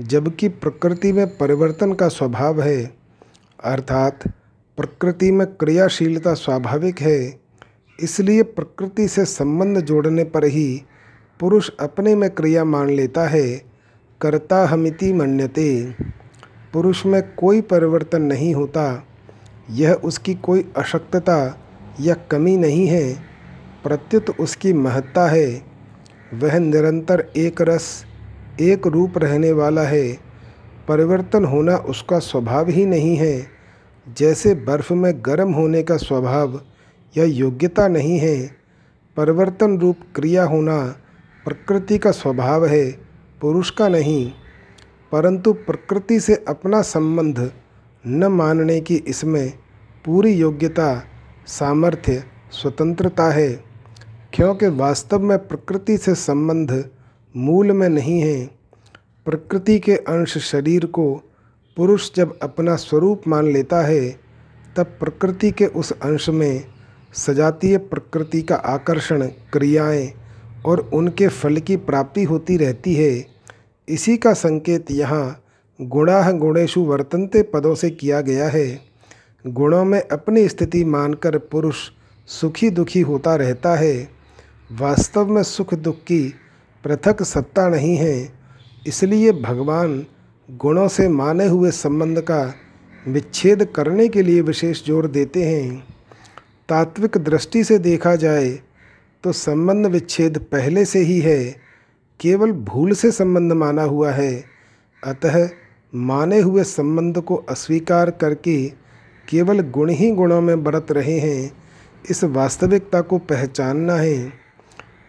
[0.00, 2.84] जबकि प्रकृति में परिवर्तन का स्वभाव है,
[3.64, 4.28] अर्थात
[4.78, 7.40] प्रकृति में क्रियाशीलता स्वाभाविक है,
[8.00, 10.82] इसलिए प्रकृति से संबंध जोड़ने पर ही
[11.40, 13.46] पुरुष अपने में क्रिया मान लेता है
[14.20, 15.94] कर्ता हमिति मन्यते।
[16.72, 19.04] पुरुष में कोई परिवर्तन नहीं होता,
[19.70, 21.58] यह उसकी कोई अशक्तता
[22.00, 23.14] या कमी नहीं है,
[23.82, 25.62] प्रत्युत उसकी महत्ता है,
[26.34, 28.04] वह निरंतर एक रस
[28.60, 30.18] एक रूप रहने वाला है,
[30.88, 33.46] परिवर्तन होना उसका स्वभाव ही नहीं है।
[34.18, 36.60] जैसे बर्फ़ में गर्म होने का स्वभाव
[37.16, 38.56] या योग्यता नहीं है,
[39.16, 40.96] परिवर्तन रूप क्रिया होना
[41.44, 42.98] प्रकृति का स्वभाव है,
[43.40, 44.32] पुरुष का नहीं।
[45.12, 47.52] परंतु प्रकृति से अपना संबंध
[48.06, 49.52] न मानने की इसमें
[50.04, 51.04] पूरी योग्यता,
[51.46, 53.64] सामर्थ्य, स्वतंत्रता है।
[54.32, 56.90] क्योंकि वास्तव में प्रकृति से संबंध
[57.38, 58.46] मूल में नहीं है।
[59.24, 61.22] प्रकृति के अंश शरीर को
[61.76, 64.20] पुरुष जब अपना स्वरूप मान लेता है,
[64.76, 66.64] तब प्रकृति के उस अंश में
[67.14, 70.12] सजातीय प्रकृति का आकर्षण, क्रियाएँ
[70.66, 73.26] और उनके फल की प्राप्ति होती रहती है।
[73.88, 75.44] इसी का संकेत यहाँ
[75.80, 78.80] गुणाह गुणेशु वर्तनते पदों से किया गया है।
[79.46, 81.76] गुणों में अपनी स्थिति मानकर पुरुष
[82.26, 84.08] सुखी दुखी होता रहता है।
[84.72, 86.34] वास्तव में सुख दुख की
[86.84, 88.32] पृथक सत्ता नहीं है,
[88.86, 90.04] इसलिए भगवान
[90.48, 92.42] गुणों से माने हुए संबंध का
[93.04, 95.78] विच्छेद करने के लिए विशेष ज़ोर देते हैं।
[96.68, 98.50] तात्विक दृष्टि से देखा जाए
[99.24, 101.44] तो संबंध विच्छेद पहले से ही है,
[102.20, 104.32] केवल भूल से संबंध माना हुआ है।
[105.02, 105.48] अतः
[105.92, 108.64] माने हुए संबंध को अस्वीकार करके
[109.28, 111.50] केवल गुण ही गुणों में बरत रहे हैं,
[112.04, 114.32] इस वास्तविकता को पहचानना है।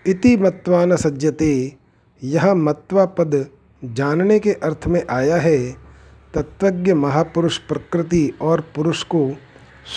[0.09, 1.75] इति मत्वा न सज्जते।
[2.23, 3.45] यह मत्वा पद
[3.83, 5.71] जानने के अर्थ में आया है।
[6.33, 9.33] तत्वज्ञ महापुरुष प्रकृति और पुरुष को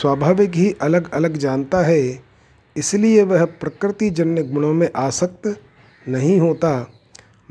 [0.01, 2.23] स्वाभाविक ही अलग अलग जानता है।
[2.77, 5.63] इसलिए वह प्रकृति जन्य गुणों में आसक्त
[6.09, 6.91] नहीं होता।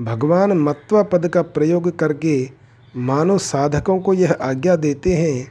[0.01, 2.49] भगवान मत्वा पद का प्रयोग करके
[2.95, 5.47] मानव साधकों को यह आज्ञा देते हैं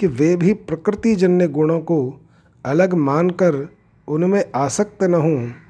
[0.00, 2.20] कि वे भी प्रकृति जन्य गुणों को
[2.64, 3.68] अलग मानकर
[4.08, 5.67] उनमें आसक्त न हों।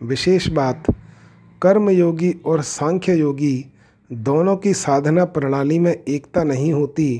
[0.00, 0.84] विशेष बात
[1.62, 3.64] कर्म योगी और सांख्य योगी
[4.10, 7.16] दोनों की साधना प्रणाली में एकता नहीं होती।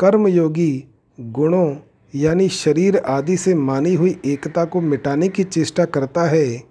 [0.00, 0.84] कर्म योगी
[1.18, 1.74] गुणों
[2.14, 6.62] यानी शरीर आदि से मानी हुई एकता को मिटाने की चेष्टा करता है।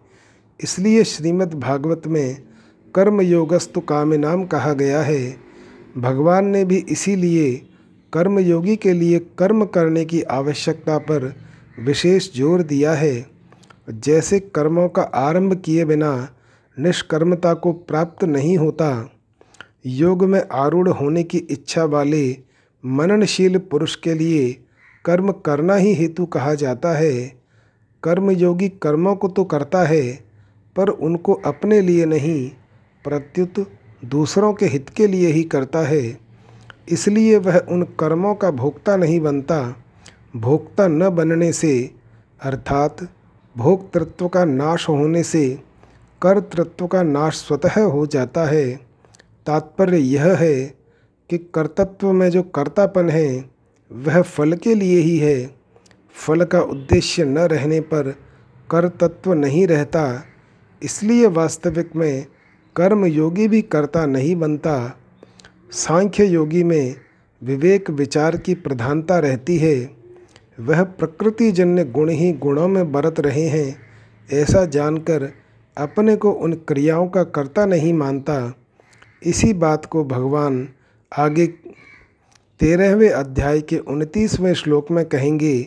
[0.60, 2.38] इसलिए श्रीमद् भागवत में
[2.96, 5.36] कर्मयोगस्तु कामिनाम कहा गया है।
[5.98, 7.54] भगवान ने भी इसीलिए
[8.14, 11.34] कर्मयोगी के लिए कर्म करने की आवश्यकता पर
[11.80, 13.38] विशेष ज़ोर दिया है।
[13.91, 16.30] जैसे कर्मों का आरंभ किए बिना
[16.80, 19.10] निष्कर्मता को प्राप्त नहीं होता,
[19.86, 22.38] योग में आरूढ़ होने की इच्छा वाले
[22.86, 24.65] मननशील पुरुष के लिए
[25.06, 27.39] कर्म करना ही हेतु कहा जाता है।
[28.04, 30.23] कर्मयोगी कर्मों को तो करता है,
[30.75, 32.49] पर उनको अपने लिए नहीं,
[33.04, 33.71] प्रत्युत
[34.06, 36.19] दूसरों के हित के लिए ही करता है।
[36.89, 39.75] इसलिए वह उन कर्मों का भोक्ता नहीं बनता।
[40.36, 41.91] भोक्ता न बनने से,
[42.41, 42.97] अर्थात
[43.58, 45.60] भोक्तृत्व का नाश होने से
[46.22, 48.76] कर्तृत्व का नाश स्वतः हो जाता है।
[49.46, 50.56] तात्पर्य यह है
[51.30, 53.50] कि कर्तत्व में जो कर्तापन है,
[53.92, 55.56] वह फल के लिए ही है।
[56.16, 58.16] फल का उद्देश्य न रहने पर
[58.72, 60.24] कर्तत्व नहीं रहता,
[60.84, 62.26] इसलिए वास्तविक में
[62.76, 64.96] कर्म योगी भी कर्ता नहीं बनता।
[65.72, 66.96] सांख्य योगी में
[67.42, 69.99] विवेक विचार की प्रधानता रहती है।
[70.60, 73.76] वह प्रकृति जन्य गुण ही गुणों में बरत रहे हैं,
[74.30, 75.32] ऐसा जानकर
[75.78, 78.54] अपने को उन क्रियाओं का कर्ता नहीं मानता।
[79.24, 80.67] इसी बात को भगवान
[81.17, 81.48] आगे
[82.60, 85.62] तेरहवें अध्याय के उनतीसवें श्लोक में कहेंगे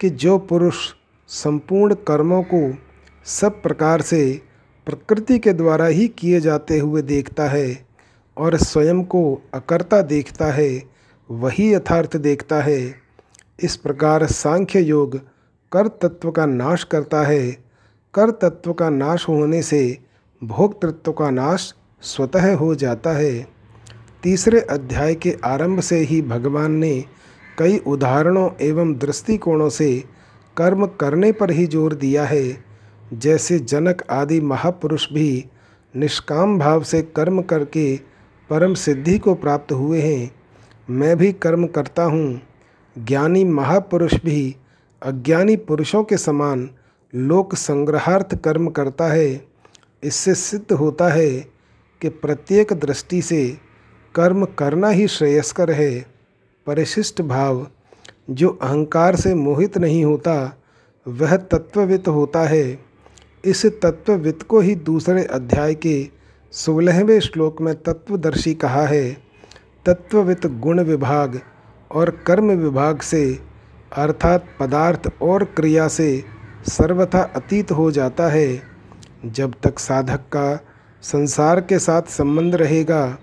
[0.00, 0.76] कि जो पुरुष
[1.28, 2.78] संपूर्ण कर्मों को
[3.24, 4.40] सब प्रकार से
[4.86, 7.86] प्रकृति के द्वारा ही किए जाते हुए देखता है
[8.36, 10.82] और स्वयं को अकर्ता देखता है,
[11.30, 13.01] वही यथार्थ देखता है।
[13.62, 15.16] इस प्रकार सांख्य योग
[15.72, 17.50] कर तत्व का नाश करता है।
[18.14, 19.98] कर तत्व का नाश होने से
[20.42, 21.72] भोक्तृत्व का नाश
[22.02, 23.46] स्वतः हो जाता है।
[24.22, 27.04] तीसरे अध्याय के आरंभ से ही भगवान ने
[27.58, 30.04] कई उदाहरणों एवं दृष्टिकोणों से
[30.56, 32.64] कर्म करने पर ही ज़ोर दिया है।
[33.12, 35.44] जैसे जनक आदि महापुरुष भी
[35.94, 37.96] निष्काम भाव से कर्म करके
[38.50, 40.30] परम सिद्धि को प्राप्त हुए हैं।
[40.90, 42.40] मैं भी कर्म करता हूँ।
[42.98, 44.56] ज्ञानी महापुरुष भी
[45.02, 46.70] अज्ञानी पुरुषों के समान
[47.14, 49.46] लोक संग्रहार्थ कर्म करता है।
[50.02, 51.30] इससे सिद्ध होता है
[52.00, 53.58] कि प्रत्येक दृष्टि से
[54.14, 56.06] कर्म करना ही श्रेयस्कर है।
[56.66, 57.66] परिशिष्ट भाव,
[58.30, 60.62] जो अहंकार से मोहित नहीं होता,
[61.08, 62.78] वह तत्ववित होता है।
[63.44, 66.08] इस तत्ववित को ही दूसरे अध्याय के
[66.52, 69.16] सोलहवें श्लोक में तत्वदर्शी कहा है।
[69.86, 71.40] तत्ववित गुण विभाग
[71.92, 73.38] और कर्म विभाग से,
[73.96, 76.24] अर्थात पदार्थ और क्रिया से
[76.68, 78.62] सर्वथा अतीत हो जाता है।
[79.26, 80.64] जब तक साधक का
[81.02, 83.18] संसार के साथ संबंध रहेगा,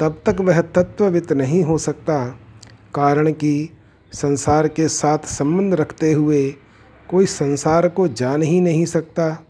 [0.00, 2.26] तब तक वह तत्ववित नहीं हो सकता।
[2.94, 3.70] कारण कि
[4.12, 6.54] संसार के साथ संबंध रखते हुए
[7.08, 9.46] कोई संसार को जान ही नहीं सकता।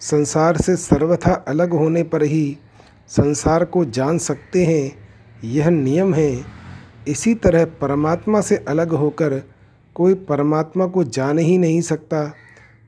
[0.00, 2.58] संसार से सर्वथा अलग होने पर ही
[3.08, 4.92] संसार को जान सकते हैं,
[5.44, 6.61] यह नियम है।
[7.08, 9.42] इसी तरह परमात्मा से अलग होकर
[9.94, 12.34] कोई परमात्मा को जान ही नहीं सकता।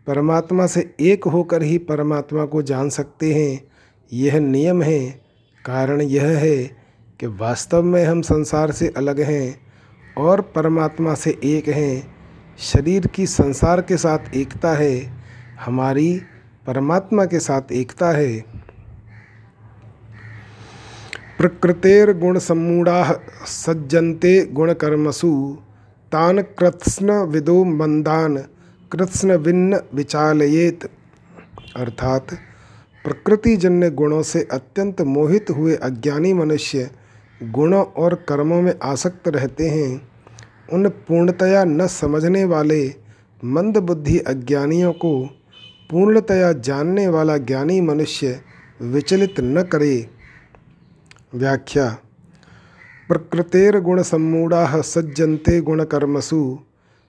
[0.06, 3.68] परमात्मा से एक होकर ही परमात्मा को जान सकते हैं।
[4.12, 5.24] यह नियम है।
[5.64, 6.64] कारण यह है
[7.20, 9.60] कि वास्तव में हम संसार से अलग हैं
[10.18, 12.14] और परमात्मा से एक हैं।
[12.58, 15.12] शरीर की संसार के साथ एकता है।
[15.60, 16.20] हमारी
[16.66, 18.44] परमात्मा के साथ एकता है।
[21.44, 25.58] प्रकृतेर्गुणसम्मूढ़ा सज्जन्ते गुणकर्मसु।
[26.12, 28.36] तान कृत्स्न विदो मंदान
[28.92, 30.84] कृत्स्न विन्न विचालयेत।
[31.76, 32.26] अर्थात,
[33.04, 36.90] प्रकृतिजन्य गुणों से अत्यंत मोहित हुए अज्ञानी मनुष्य
[37.42, 40.08] गुणों और कर्मों में आसक्त रहते हैं।
[40.72, 42.94] उन पूर्णतया न समझने वाले
[43.44, 45.26] मंद बुद्धि अज्ञानियों को
[45.90, 48.40] पूर्णतया जानने वाला ज्ञानी मनुष्य
[48.82, 50.13] विचलित न करे।
[51.34, 51.98] व्याख्या।
[53.08, 56.58] प्रकृतेर्गुणसम्मूढ़ा सज्जनते गुणकर्मसु,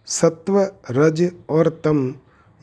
[0.05, 2.15] सत्व, रज और तम,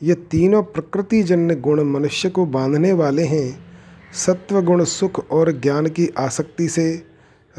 [0.03, 3.65] ये तीनों प्रकृतिजन्य गुण मनुष्य को बांधने वाले हैं।
[4.13, 7.05] सत्व गुण सुख और ज्ञान की आसक्ति से,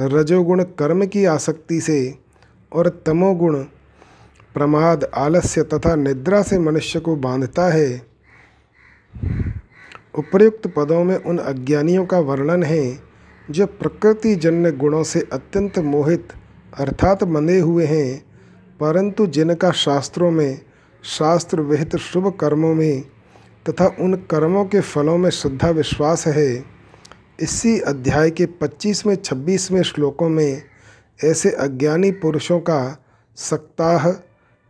[0.00, 2.18] रजोगुण कर्म की आसक्ति से,
[2.72, 3.64] और तमोगुण
[4.54, 8.02] प्रमाद, आलस्य तथा निद्रा से मनुष्य को बांधता है।
[10.18, 13.13] उपर्युक्त पदों में उन अज्ञानियों का वर्णन है।
[13.50, 16.28] जो प्रकृति जन्य गुणों से अत्यंत मोहित
[16.78, 18.18] अर्थात बंधे हुए हैं,
[18.80, 20.60] परंतु जिनका शास्त्रों में
[21.04, 23.02] शास्त्र विहित शुभ कर्मों में
[23.66, 26.64] तथा उन कर्मों के फलों में श्रद्धा विश्वास है,
[27.40, 30.62] इसी अध्याय के 25वें 26वें श्लोकों में
[31.24, 33.04] ऐसे अज्ञानी पुरुषों का
[33.36, 34.08] सक्ताह,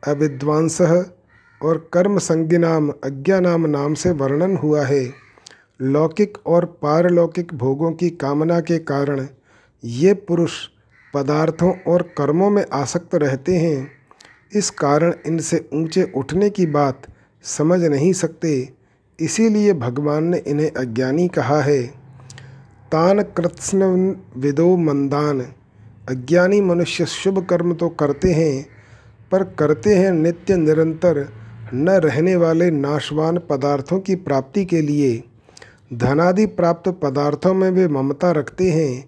[0.03, 5.24] अविद्वांस और कर्म संज्ञानाम अज्ञानाम नाम से वर्णन हुआ है।
[5.81, 9.27] लौकिक और पारलौकिक भोगों की कामना के कारण
[9.85, 10.53] ये पुरुष
[11.15, 13.91] पदार्थों और कर्मों में आसक्त रहते हैं।
[14.55, 17.03] इस कारण इनसे ऊँचे उठने की बात
[17.45, 18.73] समझ नहीं सकते,
[19.19, 21.83] इसीलिए भगवान ने इन्हें अज्ञानी कहा है।
[22.93, 23.83] तान कृत्स्न
[24.37, 25.41] विदो मंदान।
[26.09, 28.67] अज्ञानी मनुष्य शुभ कर्म तो करते हैं,
[29.33, 31.29] पर करते हैं नित्य निरंतर
[31.75, 35.23] न रहने वाले नाशवान पदार्थों की प्राप्ति के लिए।
[35.91, 39.05] धनादि प्राप्त पदार्थों में वे ममता रखते हैं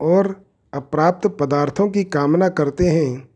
[0.00, 0.34] और
[0.72, 3.28] अप्राप्त पदार्थों की कामना करते हैं।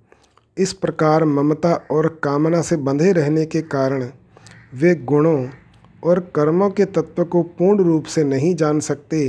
[0.57, 4.05] इस प्रकार ममता और कामना से बंधे रहने के कारण
[4.75, 5.49] वे गुणों
[6.05, 9.21] और कर्मों के तत्व को पूर्ण रूप से नहीं जान सकते।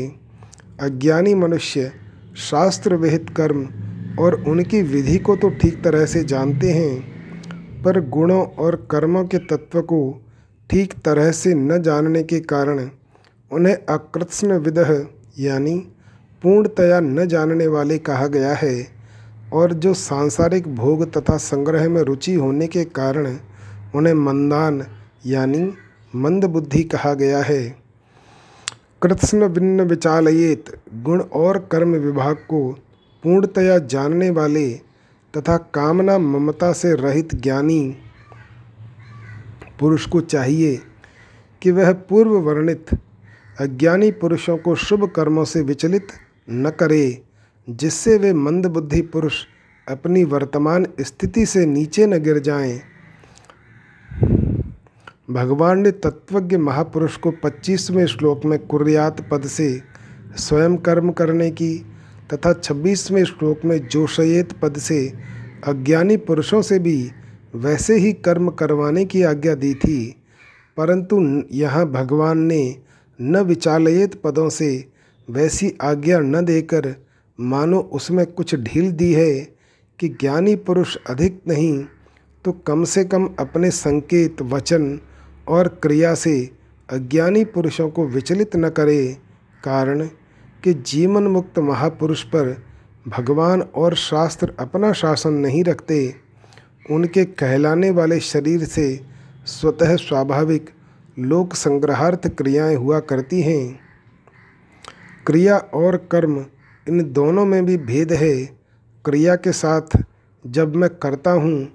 [0.81, 1.91] अज्ञानी मनुष्य
[2.39, 3.67] शास्त्र विहित कर्म
[4.19, 9.37] और उनकी विधि को तो ठीक तरह से जानते हैं, पर गुणों और कर्मों के
[9.47, 10.01] तत्व को
[10.69, 12.89] ठीक तरह से न जानने के कारण
[13.51, 15.05] उन्हें अकृत्स्न विदह,
[15.39, 15.77] यानी
[16.43, 18.87] पूर्णतया न जानने वाले कहा गया है,
[19.53, 23.37] और जो सांसारिक भोग तथा संग्रह में रुचि होने के कारण
[23.95, 24.85] उन्हें मंदान,
[25.25, 25.73] यानी
[26.15, 27.63] मंद बुद्धि कहा गया है।
[29.01, 32.71] कृत्स्न भिन्न विचालयेत, गुण और कर्म विभाग को
[33.23, 34.69] पूर्णतया जानने वाले
[35.33, 37.95] तथा कामना ममता से रहित ज्ञानी
[39.79, 40.79] पुरुष को चाहिए
[41.61, 42.85] कि वह पूर्व वर्णित
[43.61, 46.07] अज्ञानी पुरुषों को शुभ कर्मों से विचलित
[46.49, 47.21] न करे,
[47.69, 49.33] जिससे वे मंदबुद्धि पुरुष
[49.89, 52.81] अपनी वर्तमान स्थिति से नीचे न गिर जाएँ।
[55.31, 59.81] भगवान ने तत्वज्ञ महापुरुष को 25वें श्लोक में कुर्यात पद से
[60.37, 61.85] स्वयं कर्म करने की
[62.33, 65.13] तथा 26वें श्लोक में जोशयेत पद से
[65.67, 67.11] अज्ञानी पुरुषों से भी
[67.55, 70.15] वैसे ही कर्म करवाने की आज्ञा दी थी
[70.77, 72.90] परंतु यहाँ भगवान ने
[73.21, 74.87] न विचालयित पदों से,
[75.27, 76.95] वैसी आज्ञा न देकर
[77.39, 79.33] मानो उसमें कुछ ढील दी है
[79.99, 81.83] कि ज्ञानी पुरुष अधिक नहीं
[82.45, 84.99] तो कम से कम अपने संकेत, वचन
[85.47, 86.33] और क्रिया से
[86.89, 89.17] अज्ञानी पुरुषों को विचलित न करे,
[89.63, 90.05] कारण
[90.63, 92.55] कि जीवन मुक्त महापुरुष पर
[93.07, 96.15] भगवान और शास्त्र अपना शासन नहीं रखते।
[96.91, 98.99] उनके कहलाने वाले शरीर से
[99.45, 100.69] स्वतः स्वाभाविक
[101.19, 103.79] लोक संग्रहार्थ क्रियाएँ हुआ करती हैं।
[105.25, 106.45] क्रिया और कर्म
[106.89, 108.45] इन दोनों में भी भेद है।
[109.05, 110.03] क्रिया के साथ
[110.47, 111.67] जब मैं करता हूँ,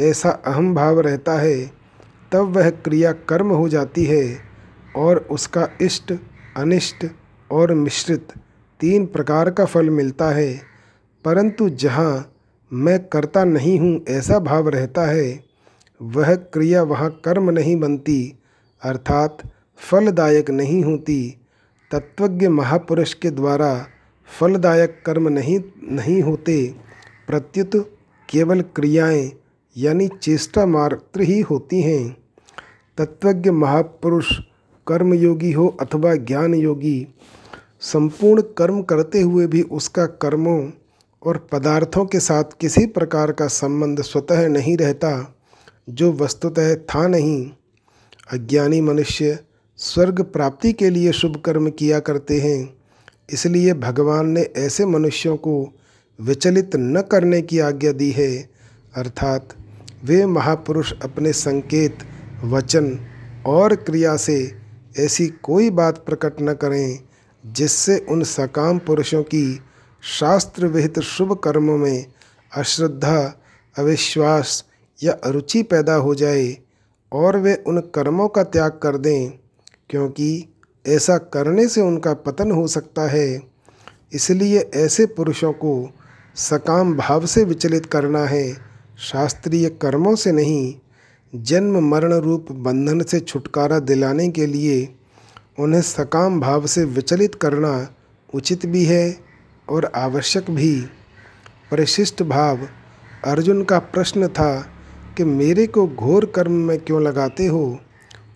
[0.00, 1.70] ऐसा अहम भाव रहता है,
[2.32, 4.38] तब वह क्रिया कर्म हो जाती है
[4.96, 6.14] और उसका इष्ट,
[6.56, 7.06] अनिष्ट
[7.50, 8.28] और मिश्रित
[8.80, 10.60] तीन प्रकार का फल मिलता है।
[11.24, 12.32] परंतु जहाँ
[12.72, 15.44] मैं करता नहीं हूँ, ऐसा भाव रहता है,
[16.02, 18.38] वह क्रिया वहाँ कर्म नहीं बनती
[18.84, 19.38] अर्थात
[19.78, 21.38] फलदायक नहीं होती।
[21.90, 23.86] तत्वज्ञ महापुरुष के द्वारा
[24.40, 26.74] फलदायक कर्म नहीं नहीं होते।
[27.26, 27.70] प्रत्युत
[28.28, 29.32] केवल क्रियाएँ
[29.76, 32.16] यानी चेष्टा मात्र ही होती हैं।
[32.98, 34.38] तत्वज्ञ महापुरुष
[34.86, 37.14] कर्मयोगी हो अथवा ज्ञान योगी
[37.80, 40.70] संपूर्ण कर्म करते हुए भी उसका कर्मों
[41.22, 45.34] और पदार्थों के साथ किसी प्रकार का संबंध स्वतः नहीं रहता,
[45.88, 47.50] जो वस्तुतः था नहीं।
[48.32, 49.38] अज्ञानी मनुष्य
[49.76, 52.76] स्वर्ग प्राप्ति के लिए शुभ कर्म किया करते हैं।
[53.32, 55.72] इसलिए भगवान ने ऐसे मनुष्यों को
[56.20, 58.50] विचलित न करने की आज्ञा दी है।
[58.94, 59.48] अर्थात
[60.04, 61.98] वे महापुरुष अपने संकेत,
[62.44, 63.00] वचन
[63.46, 64.52] और क्रिया से
[64.98, 66.98] ऐसी कोई बात प्रकट न करें,
[67.46, 69.60] जिससे उन सकाम पुरुषों की
[70.02, 72.06] शास्त्र विहित शुभ कर्मों में
[72.56, 73.40] अश्रद्धा,
[73.78, 74.64] अविश्वास
[75.02, 76.58] या अरुचि पैदा हो जाए।
[77.14, 79.30] और वे उन कर्मों का त्याग कर दें,
[79.90, 80.48] क्योंकि
[80.86, 83.42] ऐसा करने से उनका पतन हो सकता है।
[84.12, 85.90] इसलिए ऐसे पुरुषों को
[86.36, 88.52] सकाम भाव से विचलित करना है,
[88.98, 90.74] शास्त्रीय कर्मों से नहीं,
[91.32, 94.94] जन्म मरण रूप बंधन से छुटकारा दिलाने के लिए
[95.58, 97.88] उन्हें सकाम भाव से विचलित करना
[98.34, 99.16] उचित भी है
[99.68, 100.80] और आवश्यक भी।
[101.70, 102.68] परिशिष्ट भाव
[103.24, 104.73] अर्जुन का प्रश्न था
[105.16, 107.78] कि मेरे को घोर कर्म में क्यों लगाते हो?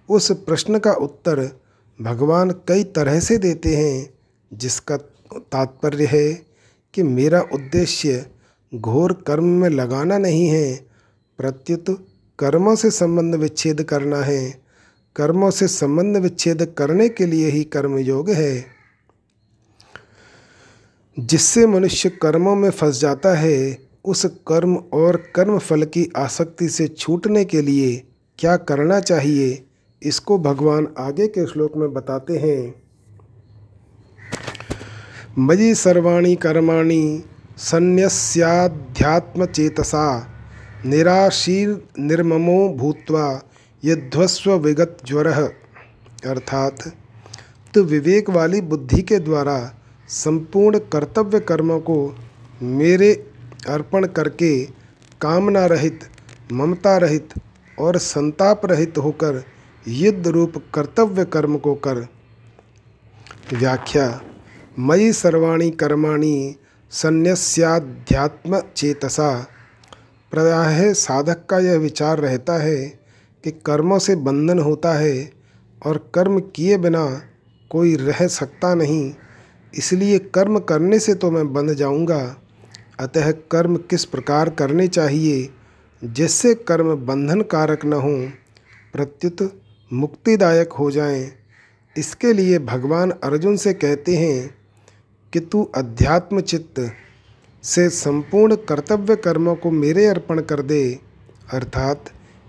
[0.09, 1.61] उस प्रश्न का उत्तर
[2.03, 4.15] भगवान कई तरह से देते हैं,
[4.53, 4.97] जिसका
[5.37, 6.47] तात्पर्य है
[6.95, 8.27] कि मेरा उद्देश्य
[8.75, 10.87] घोर कर्म में लगाना नहीं है।
[11.39, 12.07] प्रत्युत
[12.39, 14.63] कर्मों से संबंध विच्छेद करना है।
[15.17, 18.67] कर्मों से संबंध विच्छेद करने के लिए ही कर्म योग है।
[21.19, 26.87] जिससे मनुष्य कर्मों में फंस जाता है उस कर्म और कर्म फल की आसक्ति से
[26.89, 27.97] छूटने के लिए
[28.39, 29.63] क्या करना चाहिए,
[30.03, 32.75] इसको भगवान आगे के श्लोक में बताते हैं।
[35.39, 37.23] मयि सर्वाणी कर्माणि
[39.47, 40.07] चेतसा
[40.87, 43.27] निराशीर निर्ममो भूत्वा
[43.83, 46.93] यध्वस्व विगत ज्वर। अर्थात
[47.75, 49.59] तो विवेक वाली बुद्धि के द्वारा
[50.09, 51.97] संपूर्ण कर्तव्य कर्मों को
[52.63, 53.13] मेरे
[53.59, 54.65] अर्पण करके
[55.21, 56.01] कामना रहित,
[56.53, 57.35] ममता रहित
[57.79, 59.43] और संताप रहित होकर
[59.87, 62.07] युद्ध रूप कर्तव्य कर्म को कर।
[63.53, 64.21] व्याख्या,
[64.79, 66.55] मयि सर्वाणी कर्माणि
[66.93, 69.31] संन्यास्याध्यात्म चेतसा।
[70.33, 72.77] प्राय साधक का यह विचार रहता है
[73.45, 75.31] कि कर्मों से बंधन होता है
[75.83, 77.05] और कर्म किए बिना
[77.71, 79.13] कोई रह सकता नहीं,
[79.75, 82.21] इसलिए कर्म करने से तो मैं बंध जाऊँगा।
[83.01, 85.49] अतः कर्म किस प्रकार करने चाहिए,
[86.03, 88.15] जिससे कर्म बंधन कारक न हो,
[88.93, 89.61] प्रत्युत
[89.93, 91.31] मुक्तिदायक हो जाएँ।
[91.97, 94.51] इसके लिए भगवान अर्जुन से कहते हैं
[95.33, 96.81] कि तू अध्यात्म चित्त
[97.65, 101.01] से संपूर्ण कर्तव्य कर्मों को मेरे अर्पण कर दे,
[101.53, 102.05] अर्थात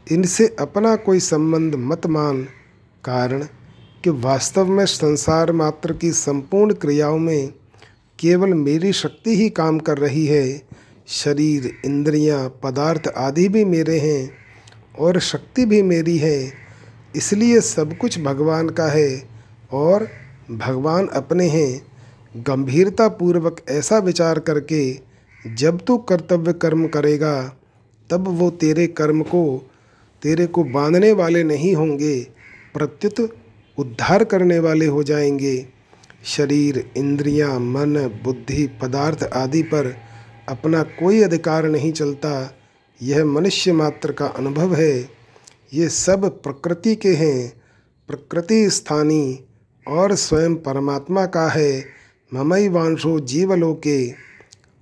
[0.08, 2.43] इनसे अपना कोई संबंध मत मान,
[3.04, 3.43] कारण
[4.04, 7.54] कि वास्तव में संसार मात्र की संपूर्ण क्रियाओं में
[8.20, 10.62] केवल मेरी शक्ति ही काम कर रही है।
[11.08, 14.32] शरीर इंद्रियाँ, पदार्थ आदि भी मेरे हैं
[15.00, 16.52] और शक्ति भी मेरी है।
[17.16, 19.30] इसलिए सब कुछ भगवान का है
[19.72, 20.08] और
[20.52, 21.82] भगवान अपने हैं।
[22.38, 25.00] गंभीरता पूर्वक ऐसा विचार करके
[25.56, 27.56] जब तू कर्तव्य कर्म करेगा
[28.10, 29.72] तब वो तेरे कर्म को
[30.22, 32.28] तेरे को बांधने वाले नहीं होंगे
[32.74, 33.36] प्रत्युत
[33.78, 35.79] उद्धार करने वाले हो जाएँगे।
[36.26, 39.98] शरीर इंद्रियाँ, मन बुद्धि पदार्थ आदि पर
[40.50, 42.58] अपना कोई अधिकार नहीं चलता।
[43.04, 45.10] यह मनुष्य मात्र का अनुभव है।
[45.74, 47.62] ये सब प्रकृति के हैं।
[48.08, 49.44] प्रकृति स्थानी
[49.88, 51.86] और स्वयं परमात्मा का है।
[52.34, 54.10] ममई वांशो जीवलोके।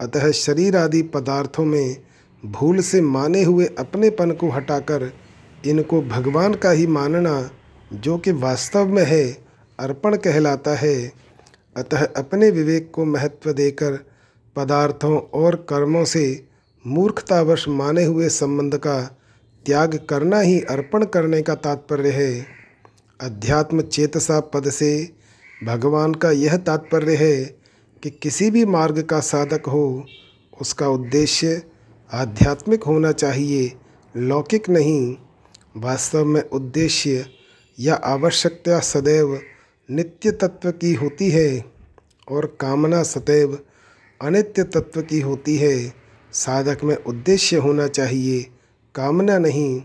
[0.01, 1.97] अतः शरीर आदि पदार्थों में
[2.45, 5.13] भूल से माने हुए अपनेपन को हटाकर
[5.65, 7.51] इनको भगवान का ही मानना
[7.93, 9.37] जो कि वास्तव में है
[9.79, 11.26] अर्पण कहलाता है।
[11.77, 13.93] अतः अपने विवेक को महत्व देकर
[14.55, 16.47] पदार्थों और कर्मों से
[16.87, 19.01] मूर्खतावश माने हुए संबंध का
[19.65, 22.45] त्याग करना ही अर्पण करने का तात्पर्य है।
[23.21, 25.13] अध्यात्म चेतसा पद से
[25.63, 27.45] भगवान का यह तात्पर्य है
[28.03, 30.05] कि किसी भी मार्ग का साधक हो,
[30.61, 31.61] उसका उद्देश्य
[32.13, 33.73] आध्यात्मिक होना चाहिए,
[34.17, 35.15] लौकिक नहीं।
[35.77, 37.25] वास्तव में उद्देश्य
[37.79, 39.41] या आवश्यकता सदैव
[39.91, 41.65] नित्य तत्व की होती है
[42.31, 43.59] और कामना सदैव
[44.21, 45.93] अनित्य तत्व की होती है।
[46.33, 48.47] साधक में उद्देश्य होना चाहिए,
[48.95, 49.81] कामना नहीं,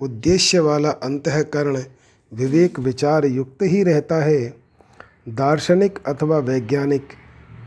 [0.00, 1.84] उद्देश्य वाला अंतकरण
[2.32, 4.54] विवेक विचार युक्त ही रहता है।
[5.28, 7.08] दार्शनिक अथवा वैज्ञानिक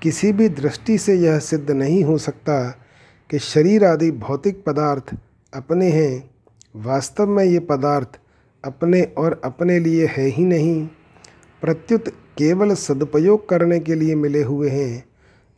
[0.04, 2.70] किसी भी दृष्टि से यह सिद्ध नहीं हो सकता
[3.30, 5.16] कि शरीर आदि भौतिक पदार्थ
[5.54, 6.30] अपने हैं।
[6.76, 8.20] वास्तव में ये पदार्थ
[8.66, 10.88] अपने और अपने लिए है ही नहीं।
[11.66, 12.08] प्रत्युत
[12.38, 15.06] केवल सदुपयोग करने के लिए मिले हुए हैं,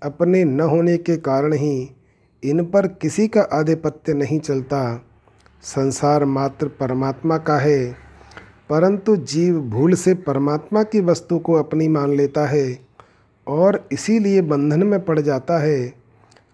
[0.03, 1.95] अपने न होने के कारण ही
[2.43, 5.05] इन पर किसी का आधिपत्य नहीं चलता।
[5.61, 7.91] संसार मात्र परमात्मा का है,
[8.69, 12.79] परंतु जीव भूल से परमात्मा की वस्तु को अपनी मान लेता है
[13.47, 15.93] और इसीलिए बंधन में पड़ जाता है।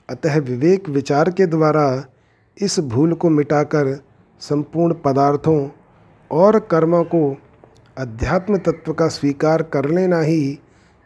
[0.10, 2.06] अतः विवेक विचार के द्वारा
[2.62, 4.00] इस भूल को मिटाकर
[4.40, 5.70] संपूर्ण पदार्थों
[6.32, 7.38] और कर्मों को
[7.98, 10.60] अध्यात्म तत्व का स्वीकार कर लेना ही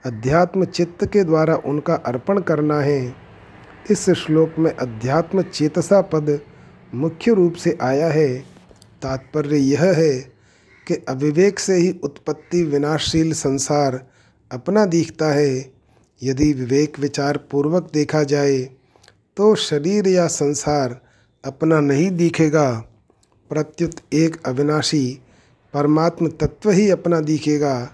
[0.03, 3.15] अध्यात्म चित्त के द्वारा उनका अर्पण करना है।
[3.91, 6.39] इस श्लोक में अध्यात्म चेतसा पद
[6.93, 8.37] मुख्य रूप से आया है।
[9.01, 10.13] तात्पर्य यह है
[10.87, 14.01] कि अविवेक से ही उत्पत्ति विनाशशील संसार
[14.51, 15.73] अपना दिखता है।
[16.21, 18.59] यदि विवेक विचार पूर्वक देखा जाए
[19.37, 20.99] तो शरीर या संसार
[21.43, 22.71] अपना नहीं दिखेगा।
[23.51, 25.19] प्रत्युत एक अविनाशी
[25.73, 27.89] परमात्म तत्व ही अपना दिखेगा।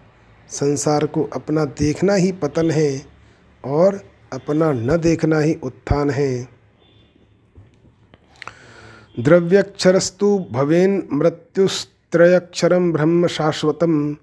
[0.49, 3.05] संसार को अपना देखना ही पतन है
[3.65, 4.01] और
[4.33, 6.47] अपना न देखना ही उत्थान है।
[9.19, 14.17] द्रव्यक्षरस्तु भवेन मृत्युस्त्रयक्षरम ब्रह्म शाश्वतम।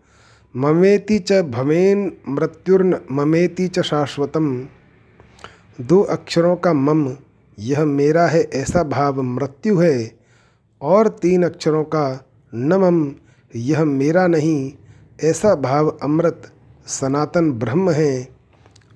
[0.57, 4.69] ममेति च भवेन मृत्युर्न ममेति च शाश्वतम।
[5.81, 7.17] दो अक्षरों का मम,
[7.59, 10.19] यह मेरा है ऐसा भाव मृत्यु है।
[10.83, 12.25] और तीन अक्षरों का
[12.55, 13.15] न मम
[13.55, 14.73] यह मेरा नहीं
[15.25, 16.43] ऐसा भाव अमृत
[16.87, 18.29] सनातन ब्रह्म है।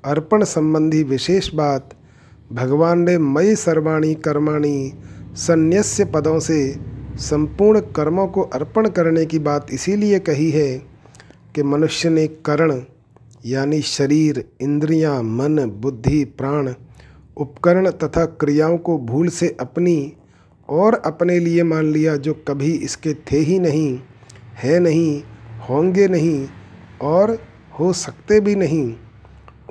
[0.04, 1.94] अर्पण संबंधी विशेष बात
[2.52, 4.92] भगवान ने मई सर्वाणी कर्माणी
[5.36, 6.58] संन्यास्य पदों से
[7.18, 10.78] संपूर्ण कर्मों को अर्पण करने की बात इसीलिए कही है
[11.54, 12.80] कि मनुष्य ने करण
[13.46, 16.74] यानी शरीर इंद्रियाँ, मन बुद्धि प्राण
[17.36, 20.12] उपकरण तथा क्रियाओं को भूल से अपनी
[20.68, 23.98] और अपने लिए मान लिया जो कभी इसके थे ही नहीं।
[24.62, 25.22] है नहीं,
[25.68, 26.48] होंगे नहीं
[27.02, 27.38] और
[27.80, 28.94] हो सकते भी नहीं।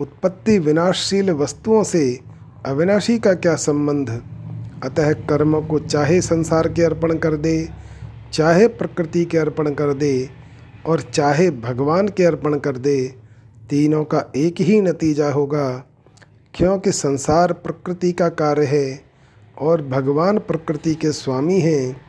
[0.02, 2.20] उत्पत्ति विनाशशील वस्तुओं से
[2.66, 4.24] अविनाशी का क्या संबंध?
[4.84, 7.70] अतः कर्म को चाहे संसार के अर्पण कर दे,
[8.34, 10.30] चाहे प्रकृति के अर्पण कर दे
[10.86, 13.16] और चाहे भगवान के अर्पण कर दे,
[13.70, 15.86] तीनों का एक ही नतीजा होगा।
[16.54, 19.04] क्योंकि संसार प्रकृति का कार्य है
[19.60, 22.02] और भगवान प्रकृति के स्वामी हैं,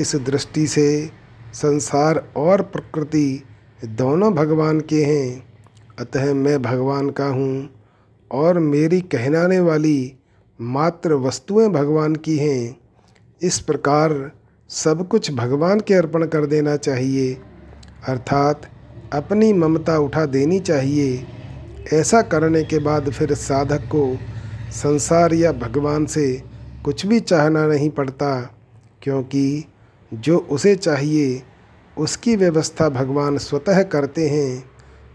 [0.00, 1.10] इस दृष्टि से
[1.52, 3.42] संसार और प्रकृति
[3.84, 5.46] दोनों भगवान के हैं।
[5.98, 7.68] अतः मैं भगवान का हूँ
[8.30, 10.14] और मेरी कहनाने वाली
[10.60, 12.76] मात्र वस्तुएँ भगवान की हैं।
[13.42, 14.32] इस प्रकार
[14.70, 17.34] सब कुछ भगवान के अर्पण कर देना चाहिए।
[18.08, 18.70] अर्थात
[19.12, 21.26] अपनी ममता उठा देनी चाहिए।
[21.92, 24.16] ऐसा करने के बाद फिर साधक को
[24.72, 26.42] संसार या भगवान से
[26.84, 28.40] कुछ भी चाहना नहीं पड़ता,
[29.02, 29.64] क्योंकि
[30.12, 31.42] जो उसे चाहिए,
[31.96, 34.64] उसकी व्यवस्था भगवान स्वतः करते हैं।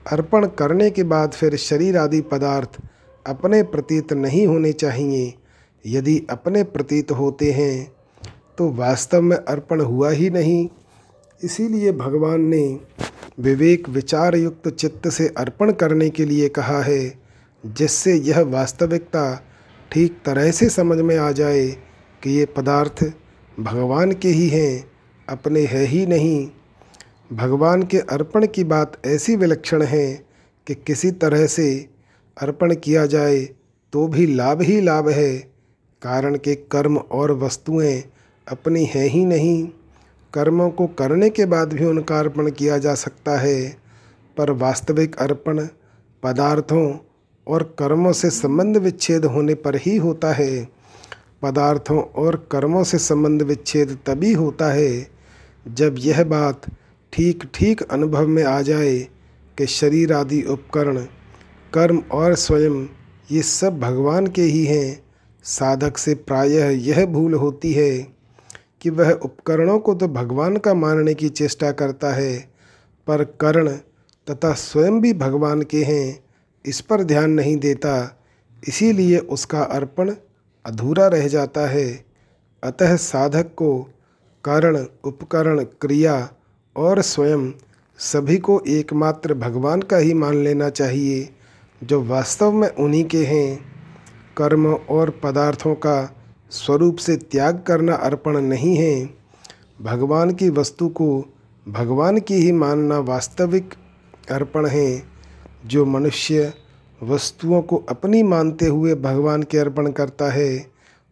[0.06, 2.78] अर्पण करने के बाद फिर शरीर आदि पदार्थ
[3.26, 5.34] अपने प्रतीत नहीं होने चाहिए।
[5.86, 7.92] यदि अपने प्रतीत होते हैं
[8.58, 10.68] तो वास्तव में अर्पण हुआ ही नहीं।
[11.42, 12.80] इसीलिए भगवान ने
[13.40, 17.20] विवेक विचार युक्त चित्त से अर्पण करने के लिए कहा है,
[17.64, 19.44] जिससे यह वास्तविकता
[19.92, 21.68] ठीक तरह से समझ में आ जाए
[22.24, 23.04] कि ये पदार्थ
[23.58, 24.84] भगवान के ही हैं,
[25.28, 26.48] अपने है ही नहीं।
[27.34, 30.14] भगवान के अर्पण की बात ऐसी विलक्षण है
[30.68, 31.70] कि किसी तरह से
[32.38, 33.40] अर्पण किया जाए
[33.94, 35.38] तो भी लाभ ही लाभ है,
[36.02, 38.04] कारण के कर्म और वस्तुएँ
[38.48, 39.68] अपनी हैं ही नहीं।
[40.34, 43.78] कर्मों को करने के बाद भी उनका अर्पण किया जा सकता है,
[44.38, 45.66] पर वास्तविक अर्पण
[46.24, 46.98] पदार्थों
[47.48, 50.77] और कर्मों से संबंध विच्छेद होने पर ही होता है।
[51.42, 55.08] पदार्थों और कर्मों से संबंध विच्छेद तभी होता है
[55.68, 56.66] जब यह बात
[57.14, 58.98] ठीक ठीक अनुभव में आ जाए
[59.58, 60.98] कि शरीर आदि उपकरण,
[61.74, 62.86] कर्म और स्वयं
[63.32, 65.04] ये सब भगवान के ही हैं।
[65.46, 67.92] साधक से प्रायः यह भूल होती है
[68.82, 72.38] कि वह उपकरणों को तो भगवान का मानने की चेष्टा करता है,
[73.08, 73.78] पर कर्ण
[74.28, 76.20] तथा स्वयं भी भगवान के हैं,
[76.66, 78.22] इस पर ध्यान नहीं देता।
[78.64, 80.12] इसीलिए उसका अर्पण
[80.68, 82.06] अधूरा रह जाता है।
[82.64, 83.84] अतः साधक को
[84.44, 86.30] कर्ण, उपकरण, क्रिया
[86.76, 87.52] और स्वयं
[87.98, 91.30] सभी को एकमात्र भगवान का ही मान लेना चाहिए,
[91.84, 93.60] जो वास्तव में उन्हीं के हैं।
[94.38, 96.16] कर्म और पदार्थों का
[96.52, 99.10] स्वरूप से त्याग करना अर्पण नहीं है।
[99.82, 101.26] भगवान की वस्तु को
[101.68, 103.74] भगवान की ही मानना वास्तविक
[104.32, 105.04] अर्पण है।
[105.66, 106.54] जो मनुष्य
[107.04, 110.68] वस्तुओं को अपनी मानते हुए भगवान के अर्पण करता है,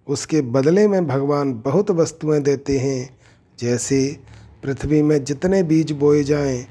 [0.07, 3.17] उसके बदले में भगवान बहुत वस्तुएँ देते हैं,
[3.59, 4.17] जैसे
[4.63, 6.65] पृथ्वी में जितने बीज बोए जाएँ,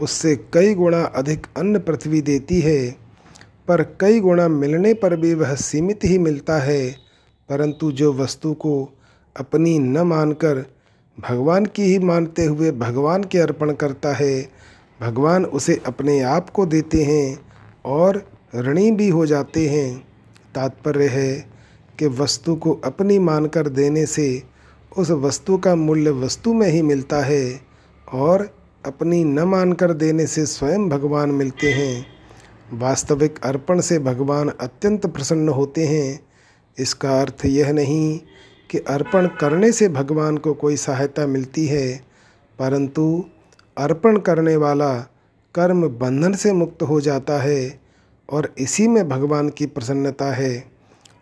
[0.00, 2.90] उससे कई गुणा अधिक अन्न पृथ्वी देती है,
[3.68, 6.90] पर कई गुणा मिलने पर भी वह सीमित ही मिलता है,
[7.48, 8.92] परंतु जो वस्तु को
[9.36, 10.64] अपनी न मानकर
[11.20, 14.48] भगवान की ही मानते हुए भगवान के अर्पण करता है,
[15.00, 17.38] भगवान उसे अपने आप को देते हैं
[17.84, 18.26] और
[18.56, 19.98] ऋणी भी हो जाते हैं।
[20.54, 21.32] तात्पर्य है
[21.98, 24.42] कि वस्तु को अपनी मानकर देने से
[24.98, 27.60] उस वस्तु का मूल्य वस्तु में ही मिलता है
[28.12, 28.48] और
[28.86, 32.06] अपनी न मानकर देने से स्वयं भगवान मिलते हैं।
[32.72, 36.20] वास्तविक अर्पण से भगवान अत्यंत प्रसन्न होते हैं।
[36.78, 38.20] इसका अर्थ यह नहीं
[38.70, 41.96] कि अर्पण करने से भगवान को कोई सहायता मिलती है,
[42.58, 43.24] परंतु
[43.76, 44.94] अर्पण करने वाला
[45.54, 47.81] कर्म बंधन से मुक्त हो जाता है।
[48.32, 50.64] और इसी में भगवान की प्रसन्नता है।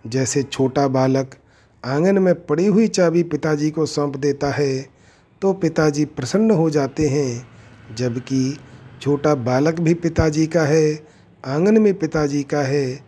[0.06, 1.34] जैसे छोटा बालक
[1.84, 4.88] आँगन में पड़ी हुई चाबी पिताजी को सौंप देता है
[5.42, 8.56] तो पिताजी प्रसन्न हो जाते हैं। जबकि
[9.02, 11.04] छोटा बालक भी पिताजी का है,
[11.44, 13.00] आँगन में पिताजी का है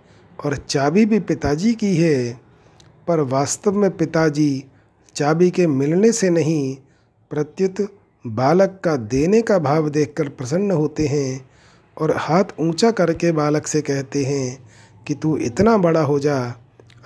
[0.44, 2.40] और चाबी भी पिताजी की है।
[3.09, 4.64] पर वास्तव में पिताजी
[5.16, 6.76] चाबी के मिलने से नहीं,
[7.30, 11.51] प्रत्युत बालक का देने का भाव देखकर प्रसन्न होते हैं।
[11.97, 14.70] और हाथ ऊँचा करके बालक से कहते हैं
[15.07, 16.57] कि तू इतना बड़ा हो जा।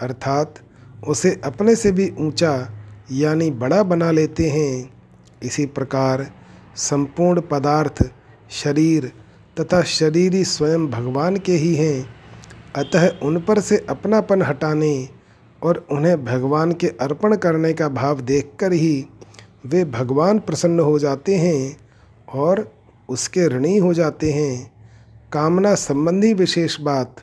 [0.00, 0.54] अर्थात
[1.08, 2.68] उसे अपने से भी ऊँचा
[3.12, 4.90] यानी बड़ा बना लेते हैं।
[5.42, 6.30] इसी प्रकार
[6.76, 8.10] संपूर्ण पदार्थ
[8.50, 9.12] शरीर
[9.60, 12.16] तथा शरीरी स्वयं भगवान के ही हैं।
[12.76, 15.08] अतः उन पर से अपनापन हटाने
[15.62, 19.06] और उन्हें भगवान के अर्पण करने का भाव देखकर ही
[19.66, 21.76] वे भगवान प्रसन्न हो जाते हैं
[22.34, 22.72] और
[23.08, 24.75] उसके ऋणी हो जाते हैं।
[25.32, 27.16] कामना संबंधी विशेष बात।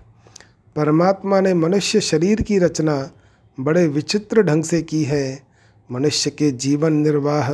[0.75, 3.11] परमात्मा ने मनुष्य शरीर की रचना
[3.59, 5.43] बड़े विचित्र ढंग से की है।
[5.91, 7.51] मनुष्य के जीवन निर्वाह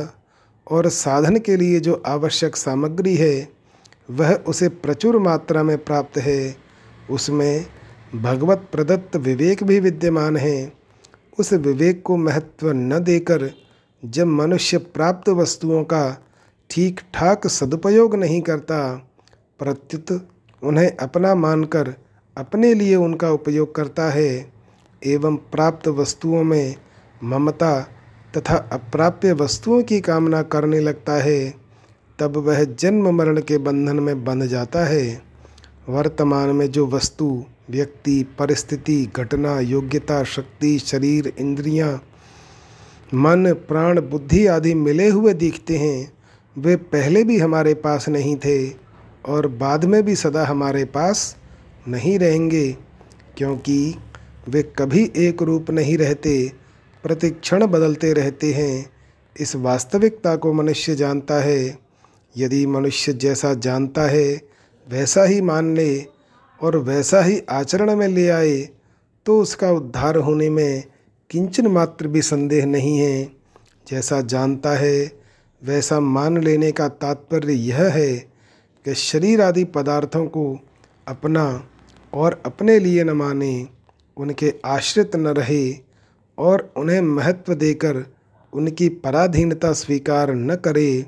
[0.74, 3.48] और साधन के लिए जो आवश्यक सामग्री है,
[4.10, 6.56] वह उसे प्रचुर मात्रा में प्राप्त है।
[7.10, 7.66] उसमें
[8.14, 10.72] भगवत प्रदत्त विवेक भी विद्यमान है।
[11.38, 13.50] उस विवेक को महत्व न देकर
[14.04, 16.26] जब मनुष्य प्राप्त वस्तुओं का
[16.70, 19.06] ठीक ठाक सदुपयोग नहीं करता,
[19.58, 20.28] प्रत्युत
[20.62, 21.94] उन्हें अपना मानकर
[22.36, 24.52] अपने लिए उनका उपयोग करता है
[25.02, 26.74] एवं प्राप्त वस्तुओं में
[27.24, 27.80] ममता
[28.36, 31.54] तथा अप्राप्य वस्तुओं की कामना करने लगता है
[32.18, 35.22] तब वह जन्म मरण के बंधन में बंध जाता है।
[35.88, 41.92] वर्तमान में जो वस्तु व्यक्ति परिस्थिति घटना योग्यता शक्ति शरीर इंद्रियाँ,
[43.14, 46.12] मन प्राण बुद्धि आदि मिले हुए दिखते हैं
[46.56, 48.89] वे पहले भी हमारे पास नहीं थे।
[49.24, 51.36] और बाद में भी सदा हमारे पास
[51.88, 52.76] नहीं रहेंगे,
[53.36, 53.94] क्योंकि
[54.48, 56.52] वे कभी एक रूप नहीं रहते,
[57.04, 58.90] प्रतिक्षण बदलते रहते हैं।
[59.36, 61.78] इस वास्तविकता को मनुष्य जानता है।
[62.36, 64.40] यदि मनुष्य जैसा जानता है,
[64.88, 66.04] वैसा ही मान ले
[66.60, 68.68] और वैसा ही आचरण में ले आए
[69.26, 70.84] तो उसका उद्धार होने में
[71.30, 73.24] किंचन मात्र भी संदेह नहीं है।
[73.88, 75.12] जैसा जानता है,
[75.62, 78.29] वैसा मान लेने का तात्पर्य यह है
[78.84, 80.58] कि शरीर आदि पदार्थों को
[81.08, 81.64] अपना
[82.14, 83.68] और अपने लिए न माने,
[84.16, 85.76] उनके आश्रित न रहे
[86.38, 88.04] और उन्हें महत्व देकर
[88.52, 91.06] उनकी पराधीनता स्वीकार न करे।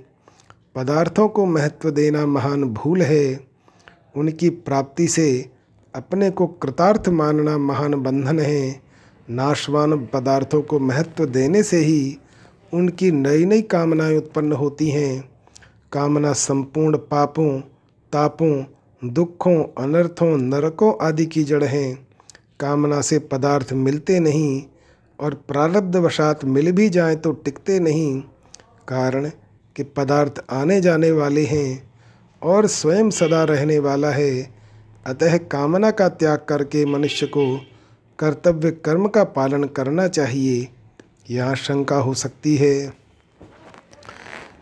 [0.75, 3.41] पदार्थों को महत्व देना महान भूल है।
[4.17, 5.51] उनकी प्राप्ति से
[5.95, 8.81] अपने को कृतार्थ मानना महान बंधन है।
[9.31, 12.19] नाशवान पदार्थों को महत्व देने से ही
[12.75, 15.32] उनकी नई नई कामनाएँ उत्पन्न होती हैं।
[15.93, 17.61] कामना संपूर्ण पापों,
[18.13, 18.65] तापों,
[19.05, 22.09] दुखों, अनर्थों, नरकों आदि की जड़ हैं।
[22.61, 24.63] कामना से पदार्थ मिलते नहीं
[25.21, 28.21] और प्रारब्धवशात मिल भी जाएँ तो टिकते नहीं।
[28.89, 29.31] कारण
[29.77, 31.93] कि पदार्थ आने जाने वाले हैं
[32.43, 34.55] और स्वयं सदा रहने वाला है।
[35.07, 37.61] अतः कामना का त्याग करके मनुष्य को
[38.19, 40.69] कर्तव्य कर्म का पालन करना चाहिए।
[41.31, 43.02] यहाँ शंका हो सकती है।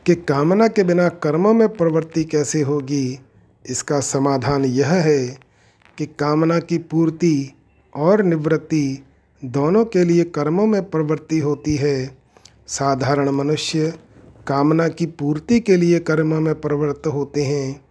[0.07, 3.21] कि कामना के बिना कर्मों में प्रवृत्ति कैसे होगी?
[3.67, 5.39] इसका समाधान यह है
[5.99, 7.53] कि कामना की पूर्ति
[7.97, 9.05] और निवृत्ति
[9.45, 12.17] दोनों के लिए कर्मों में प्रवृत्ति होती है।
[12.67, 13.95] साधारण मनुष्य
[14.47, 17.85] कामना की पूर्ति के लिए कर्म में प्रवृत्त होते हैं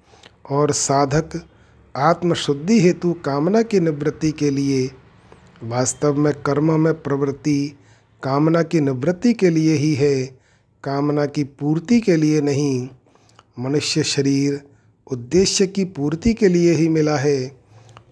[0.50, 1.48] और साधक
[1.98, 4.92] आत्मशुद्धि हेतु कामना की निवृत्ति के लिए।
[5.64, 7.78] वास्तव में कर्म में प्रवृत्ति
[8.24, 10.39] कामना की निवृत्ति के लिए ही है।
[10.84, 12.90] कामना की पूर्ति के लिए नहीं,
[13.60, 14.62] मनुष्य शरीर
[15.12, 17.52] उद्देश्य की पूर्ति के लिए ही मिला है।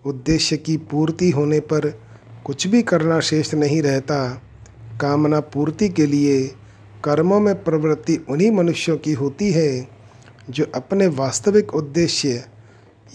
[0.06, 2.02] उद्देश्य की पूर्ति होने पर
[2.46, 4.42] कुछ भी करना शेष नहीं रहता।
[5.02, 6.56] कामना पूर्ति के लिए
[7.04, 9.88] कर्मों में प्रवृत्ति उन्हीं मनुष्यों की होती है,
[10.50, 12.46] जो अपने वास्तविक उद्देश्य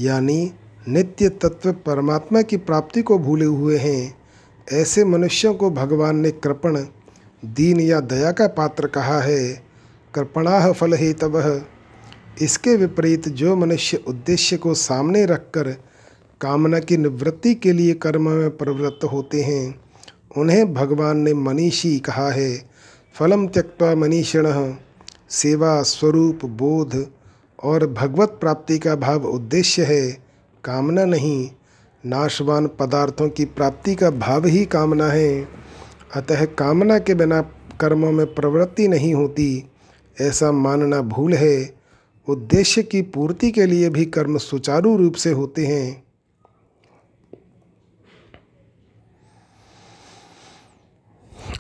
[0.01, 0.53] यानी
[0.89, 4.17] नित्य तत्व परमात्मा की प्राप्ति को भूले हुए हैं।
[4.73, 6.85] ऐसे मनुष्यों को भगवान ने कृपण
[7.45, 9.63] दीन या दया का पात्र कहा है
[10.15, 11.63] कृपणाह फल हेतव
[12.43, 15.71] इसके विपरीत जो मनुष्य उद्देश्य को सामने रखकर
[16.41, 19.81] कामना की निवृत्ति के लिए कर्म में प्रवृत्त होते हैं,
[20.37, 22.63] उन्हें भगवान ने मनीषी कहा है,
[23.15, 24.75] फलम त्यक्ता मनीषिण।
[25.31, 27.07] सेवा, स्वरूप, बोध
[27.63, 30.11] और भगवत प्राप्ति का भाव उद्देश्य है,
[30.65, 31.51] कामना नहीं,
[32.07, 35.62] नाशवान पदार्थों की प्राप्ति का भाव ही कामना है।
[36.17, 37.41] अतः कामना के बिना
[37.81, 39.71] कर्मों में प्रवृत्ति नहीं होती,
[40.21, 41.75] ऐसा मानना भूल है।
[42.29, 46.03] उद्देश्य की पूर्ति के लिए भी कर्म सुचारू रूप से होते हैं।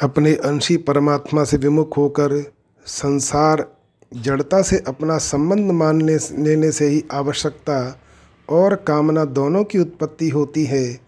[0.03, 2.53] अपने अंशी परमात्मा से विमुख होकर
[2.87, 3.77] संसार
[4.13, 8.01] जड़ता से अपना संबंध मान लेने से ही आवश्यकता
[8.49, 11.01] और कामना दोनों की उत्पत्ति होती है।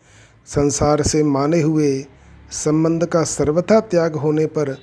[0.47, 2.07] संसार से माने हुए
[2.51, 4.77] संबंध का सर्वथा त्याग होने पर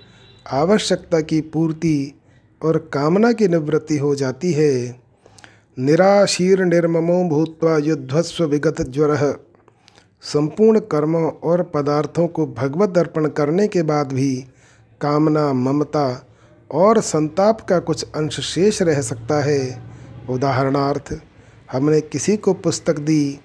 [0.51, 2.21] आवश्यकता की पूर्ति
[2.63, 5.01] और कामना की निवृत्ति हो जाती है।
[5.79, 9.45] निराशीर निर्ममो भूत्वा युद्धस्व विगत ज्वर।
[10.21, 14.35] संपूर्ण कर्मों और पदार्थों को भगवत अर्पण करने के बाद भी
[15.01, 16.27] कामना, ममता
[16.71, 19.81] और संताप का कुछ अंश शेष रह सकता है।
[20.29, 21.21] उदाहरणार्थ,
[21.71, 23.39] हमने किसी को पुस्तक दी,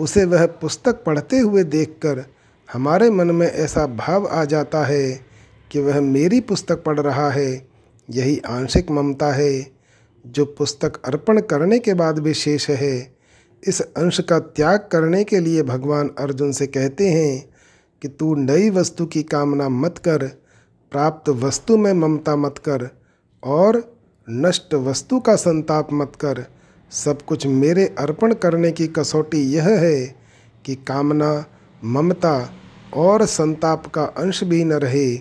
[0.00, 2.24] उसे वह पुस्तक पढ़ते हुए देखकर
[2.72, 5.20] हमारे मन में ऐसा भाव आ जाता है
[5.72, 7.68] कि वह मेरी पुस्तक पढ़ रहा है,
[8.10, 9.72] यही आंशिक ममता है,
[10.26, 13.16] जो पुस्तक अर्पण करने के बाद भी शेष है।
[13.68, 17.48] इस अंश का त्याग करने के लिए भगवान अर्जुन से कहते हैं
[18.02, 20.26] कि तू नई वस्तु की कामना मत कर,
[20.92, 22.88] प्राप्त वस्तु में ममता मत कर,
[23.44, 23.96] और
[24.30, 26.44] नष्ट वस्तु का संताप मत कर।
[26.90, 30.16] सब कुछ मेरे अर्पण करने की कसौटी यह है
[30.64, 31.44] कि कामना,
[31.84, 32.58] ममता
[32.94, 35.20] और संताप का अंश भी न रहे।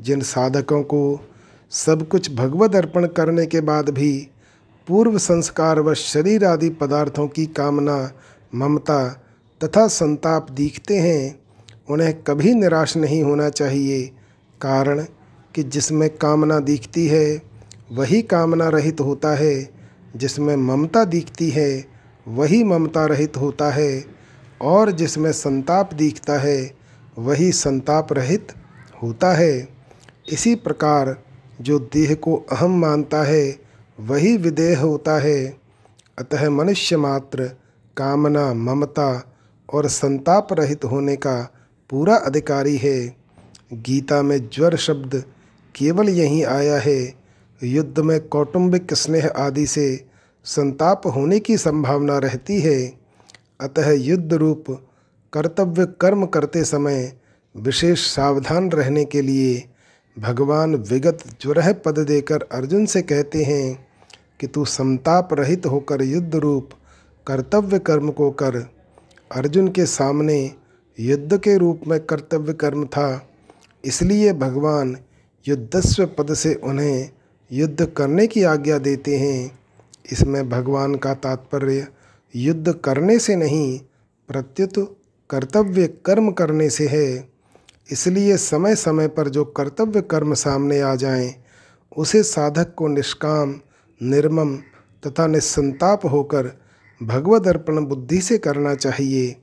[0.00, 1.20] जिन साधकों को
[1.70, 4.28] सब कुछ भगवत अर्पण करने के बाद भी
[4.88, 8.12] पूर्व संस्कार व शरीर आदि पदार्थों की कामना,
[8.54, 9.22] ममता
[9.64, 11.38] तथा संताप दिखते हैं,
[11.90, 14.10] उन्हें कभी निराश नहीं होना चाहिए।
[14.60, 15.04] कारण
[15.54, 17.42] कि जिसमें कामना दिखती है,
[17.92, 19.70] वही कामना रहित होता है।
[20.16, 21.84] जिसमें ममता दिखती है,
[22.28, 24.04] वही ममता रहित होता है।
[24.60, 26.83] और जिसमें संताप दिखता है
[27.18, 28.48] वही संताप रहित
[29.02, 29.68] होता है।
[30.32, 31.22] इसी प्रकार
[31.60, 33.58] जो देह को अहम मानता है,
[34.00, 35.56] वही विदेह होता है।
[36.18, 37.44] अतः मनुष्य मात्र
[37.96, 39.34] कामना, ममता
[39.72, 41.52] और संताप रहित होने का
[41.90, 43.16] पूरा अधिकारी है।
[43.72, 45.24] गीता में ज्वर शब्द
[45.76, 47.14] केवल यहीं आया है।
[47.62, 50.06] युद्ध में कौटुंबिक स्नेह आदि से
[50.44, 52.92] संताप होने की संभावना रहती है।
[53.60, 54.86] अतः युद्ध रूप
[55.34, 57.12] कर्तव्य कर्म करते समय
[57.56, 59.68] विशेष सावधान रहने के लिए
[60.18, 63.86] भगवान विगत ज्वर पद देकर अर्जुन से कहते हैं
[64.40, 66.70] कि तू संताप रहित होकर युद्ध रूप
[67.26, 68.56] कर्तव्य कर्म को कर।
[69.32, 70.54] अर्जुन के सामने
[71.00, 73.28] युद्ध के रूप में कर्तव्य कर्म था,
[73.84, 74.96] इसलिए भगवान
[75.48, 77.10] युद्धस्व पद से उन्हें
[77.52, 79.58] युद्ध करने की आज्ञा देते हैं।
[80.12, 81.86] इसमें भगवान का तात्पर्य,
[82.36, 83.78] युद्ध करने से नहीं,
[84.28, 84.96] प्रत्युत
[85.34, 87.28] कर्तव्य कर्म करने से है।
[87.92, 91.34] इसलिए समय समय पर जो कर्तव्य कर्म सामने आ जाएँ,
[91.96, 93.60] उसे साधक को निष्काम
[94.02, 94.56] निर्मम
[95.06, 96.60] तथा निस्संताप होकर
[97.02, 99.36] भगवद अर्पण बुद्धि से करना चाहिए।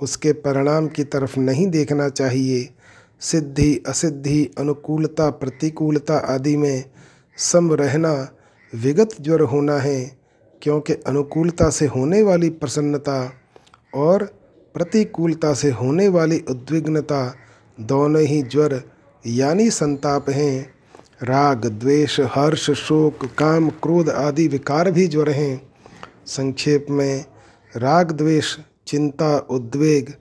[0.00, 2.74] उसके परिणाम की तरफ़ नहीं देखना चाहिए।
[3.20, 6.84] सिद्धि असिद्धि अनुकूलता प्रतिकूलता आदि में
[7.36, 8.28] सम रहना
[8.74, 10.18] विगत ज्वर होना है
[10.62, 13.32] क्योंकि अनुकूलता से होने वाली प्रसन्नता
[13.94, 14.43] और
[14.74, 17.36] प्रतिकूलता से होने वाली उद्विग्नता
[17.80, 18.82] दोनों ही ज्वर,
[19.26, 20.74] यानी संताप हैं।
[21.22, 25.72] राग, द्वेष, हर्ष, शोक, काम, क्रोध आदि विकार भी ज्वर हैं।
[26.26, 27.24] संक्षेप में,
[27.76, 28.56] राग, द्वेष,
[28.86, 30.14] चिंता, उद्वेग,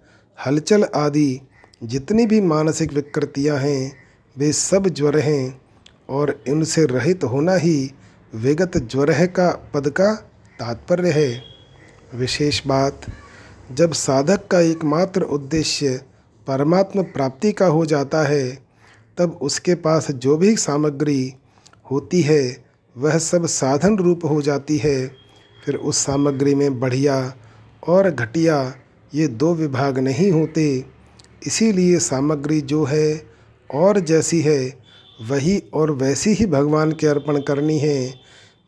[0.46, 1.40] हलचल आदि
[1.84, 3.98] जितनी भी मानसिक विकृतियाँ हैं,
[4.38, 5.62] वे सब ज्वर हैं
[6.10, 7.92] और इनसे रहित होना ही
[8.36, 10.16] विगत ज्वर का पद का
[10.60, 11.44] तात्पर्य है।
[12.16, 13.02] विशेष बात
[13.74, 16.02] जब साधक का एकमात्र उद्देश्य
[16.48, 18.60] परमात्म प्राप्ति का हो जाता है,
[19.18, 21.34] तब उसके पास जो भी सामग्री
[21.92, 22.66] होती है,
[22.98, 25.08] वह सब साधन रूप हो जाती है।
[25.66, 27.34] फिर उस सामग्री में बढ़िया
[27.88, 28.76] और घटिया
[29.16, 30.86] ये दो विभाग नहीं होते।
[31.48, 33.24] इसीलिए सामग्री जो है
[33.74, 34.74] और जैसी है,
[35.30, 38.14] वही और वैसी ही भगवान के अर्पण करनी है।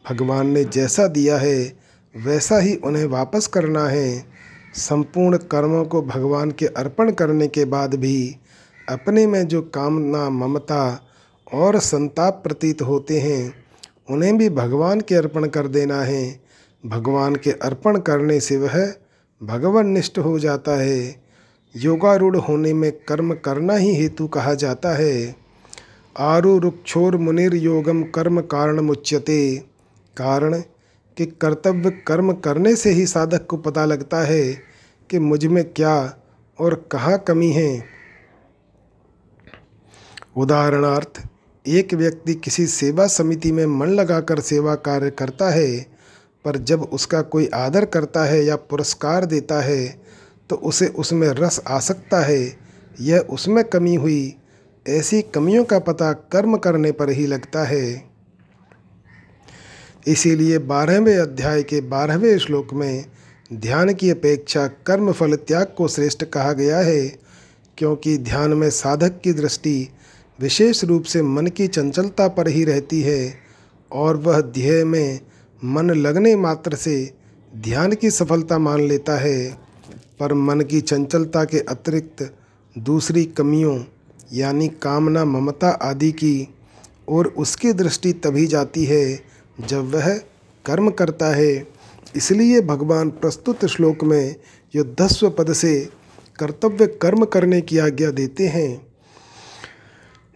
[0.09, 1.73] भगवान ने जैसा दिया है,
[2.17, 4.34] वैसा ही उन्हें वापस करना है।
[4.75, 8.35] संपूर्ण कर्मों को भगवान के अर्पण करने के बाद भी
[8.89, 11.01] अपने में जो कामना, ममता
[11.53, 13.53] और संताप प्रतीत होते हैं,
[14.09, 16.41] उन्हें भी भगवान के अर्पण कर देना है।
[16.85, 18.93] भगवान के अर्पण करने से वह
[19.43, 21.23] भगवान निष्ठ हो जाता है।
[21.77, 25.35] योगारूढ़ होने में कर्म करना ही हेतु कहा जाता है।
[26.17, 29.55] आरुरुक्षोर मुनिर योगम कर्म कारण मुच्यते।
[30.17, 30.61] कारण
[31.17, 34.43] कि कर्तव्य कर्म करने से ही साधक को पता लगता है
[35.09, 35.95] कि मुझमें क्या
[36.59, 37.83] और कहाँ कमी है।
[40.37, 41.21] उदाहरणार्थ,
[41.65, 45.77] एक व्यक्ति किसी सेवा समिति में मन लगाकर सेवा कार्य करता है,
[46.45, 49.85] पर जब उसका कोई आदर करता है या पुरस्कार देता है
[50.49, 52.41] तो उसे उसमें रस आ सकता है।
[53.01, 54.35] यह उसमें कमी हुई,
[54.85, 58.14] ऐसी कमियों का पता कर्म करने पर ही लगता है।
[60.07, 63.05] इसीलिए बारहवें अध्याय के बारहवें श्लोक में
[63.53, 67.07] ध्यान की अपेक्षा कर्म फल त्याग को श्रेष्ठ कहा गया है,
[67.77, 69.89] क्योंकि ध्यान में साधक की दृष्टि
[70.39, 73.33] विशेष रूप से मन की चंचलता पर ही रहती है,
[73.91, 75.19] और वह ध्येय में
[75.63, 77.13] मन लगने मात्र से
[77.57, 79.57] ध्यान की सफलता मान लेता है।
[80.19, 82.33] पर मन की चंचलता के अतिरिक्त
[82.77, 83.83] दूसरी कमियों,
[84.33, 86.49] यानी कामना, ममता आदि की
[87.09, 90.17] और उसकी दृष्टि तभी जाती है जब वह
[90.65, 91.67] कर्म करता है,
[92.15, 94.35] इसलिए भगवान प्रस्तुत श्लोक में
[94.73, 95.89] युद्धस्व पद से
[96.39, 98.87] कर्तव्य कर्म करने की आज्ञा देते हैं।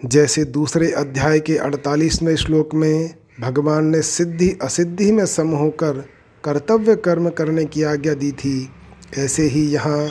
[0.06, 6.04] जैसे दूसरे अध्याय के अड़तालीसवें श्लोक में भगवान ने सिद्धि असिद्धि में सम होकर
[6.44, 8.70] कर्तव्य कर्म करने की आज्ञा दी थी,
[9.18, 10.10] ऐसे ही यहाँ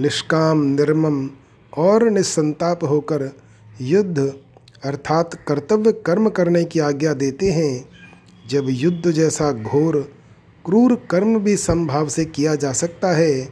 [0.00, 1.28] निष्काम, निर्मम
[1.72, 3.30] और निसंताप होकर
[3.80, 4.32] युद्ध
[4.84, 7.97] अर्थात कर्तव्य कर्म करने की आज्ञा देते हैं।
[8.48, 10.12] जब युद्ध जैसा घोर,
[10.64, 13.44] क्रूर कर्म भी समभाव से किया जा सकता है,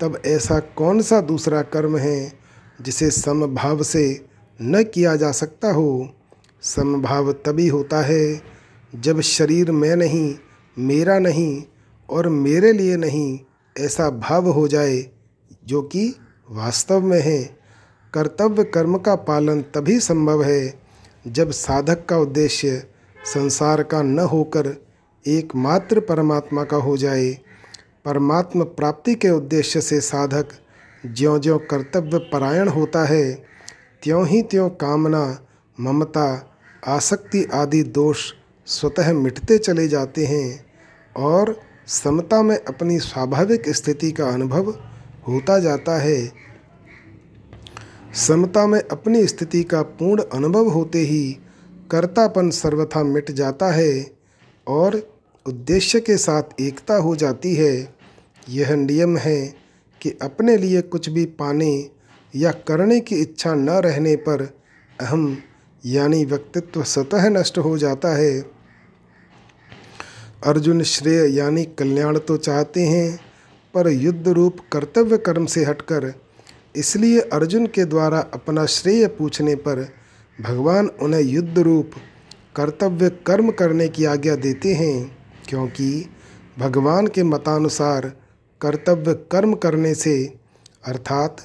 [0.00, 2.32] तब ऐसा कौन सा दूसरा कर्म है
[2.80, 4.26] जिसे समभाव से
[4.62, 6.10] न किया जा सकता हो?
[6.62, 8.42] समभाव तभी होता है
[8.94, 10.34] जब शरीर में नहीं,
[10.78, 11.62] मेरा नहीं
[12.10, 13.38] और मेरे लिए नहीं
[13.78, 15.06] ऐसा भाव हो जाए,
[15.66, 16.14] जो कि
[16.50, 17.42] वास्तव में है।
[18.14, 20.80] कर्तव्य कर्म का पालन तभी संभव है
[21.26, 22.89] जब साधक का उद्देश्य
[23.24, 24.84] संसार का न होकर
[25.28, 27.38] एकमात्र परमात्मा का हो जाए।
[28.04, 30.48] परमात्मा प्राप्ति के उद्देश्य से साधक
[31.06, 33.32] ज्यों ज्यों कर्तव्य परायण होता है
[34.02, 35.46] त्यों ही त्यों कामना,
[35.80, 36.56] ममता,
[36.86, 38.32] आसक्ति आदि दोष
[38.66, 40.66] स्वतः मिटते चले जाते हैं
[41.16, 44.70] और समता में अपनी स्वाभाविक स्थिति का अनुभव
[45.28, 46.32] होता जाता है।
[48.14, 51.38] समता में अपनी स्थिति का पूर्ण अनुभव होते ही
[51.90, 54.10] कर्तापन सर्वथा मिट जाता है
[54.66, 55.14] और
[55.46, 57.94] उद्देश्य के साथ एकता हो जाती है।
[58.48, 59.54] यह नियम है
[60.00, 61.90] कि अपने लिए कुछ भी पाने
[62.36, 64.42] या करने की इच्छा न रहने पर
[65.00, 65.36] अहम,
[65.86, 68.40] यानी व्यक्तित्व स्वतः नष्ट हो जाता है।
[70.46, 73.18] अर्जुन श्रेय, यानी कल्याण तो चाहते हैं,
[73.74, 76.12] पर युद्ध रूप कर्तव्य कर्म से हटकर
[76.76, 79.99] इसलिए अर्जुन के द्वारा अपना श्रेय पूछने पर
[80.40, 81.90] भगवान उन्हें युद्ध रूप
[82.56, 85.16] कर्तव्य कर्म करने की आज्ञा देते हैं,
[85.48, 86.06] क्योंकि
[86.58, 88.06] भगवान के मतानुसार
[88.60, 90.34] कर्तव्य कर्म करने से,
[90.84, 91.36] अर्थात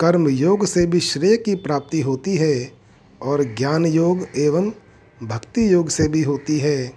[0.00, 2.72] कर्म योग से भी श्रेय की प्राप्ति होती है
[3.22, 4.70] और ज्ञान योग एवं
[5.22, 6.92] भक्ति योग से भी होती है।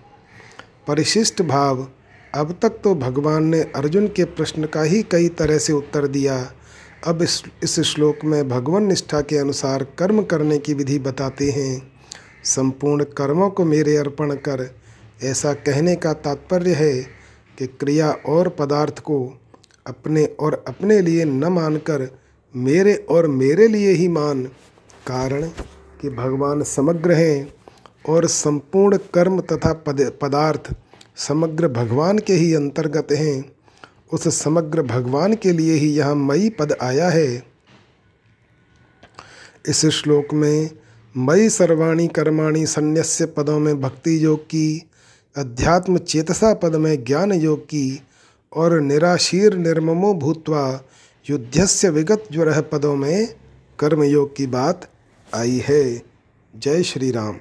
[0.88, 1.88] परिशिष्ट भाव,
[2.36, 6.54] अब तक तो भगवान ने अर्जुन के प्रश्न का ही कई तरह से उत्तर दिया।
[7.08, 11.92] अब इस इस श्लोक में भगवान निष्ठा के अनुसार कर्म करने की विधि बताते हैं।
[12.44, 14.76] संपूर्ण कर्मों को मेरे अर्पण कर,
[15.24, 16.94] ऐसा कहने का तात्पर्य है
[17.58, 19.18] कि क्रिया और पदार्थ को
[19.88, 22.08] अपने और अपने लिए न मानकर
[22.56, 24.44] मेरे और मेरे लिए ही मान,
[25.08, 25.48] कारण
[26.02, 27.54] कि भगवान समग्र हैं
[28.10, 30.74] और संपूर्ण कर्म तथा पद, पदार्थ
[31.18, 33.61] समग्र भगवान के ही अंतर्गत हैं।
[34.14, 37.44] उस समग्र भगवान के लिए ही यहाँ मई पद आया है।
[39.68, 40.70] इस श्लोक में
[41.18, 44.90] मई सर्वाणी कर्माणी संन्यास्य पदों में भक्ति योग की,
[45.38, 48.02] अध्यात्म चेतसा पद में ज्ञान योग की
[48.54, 50.84] और निराशीर निर्ममो भूतवा
[51.30, 53.36] युद्धस्य विगत ज्वर पदों में
[53.80, 54.90] कर्मयोग की बात
[55.36, 56.02] आई है।
[56.56, 57.40] जय श्री राम।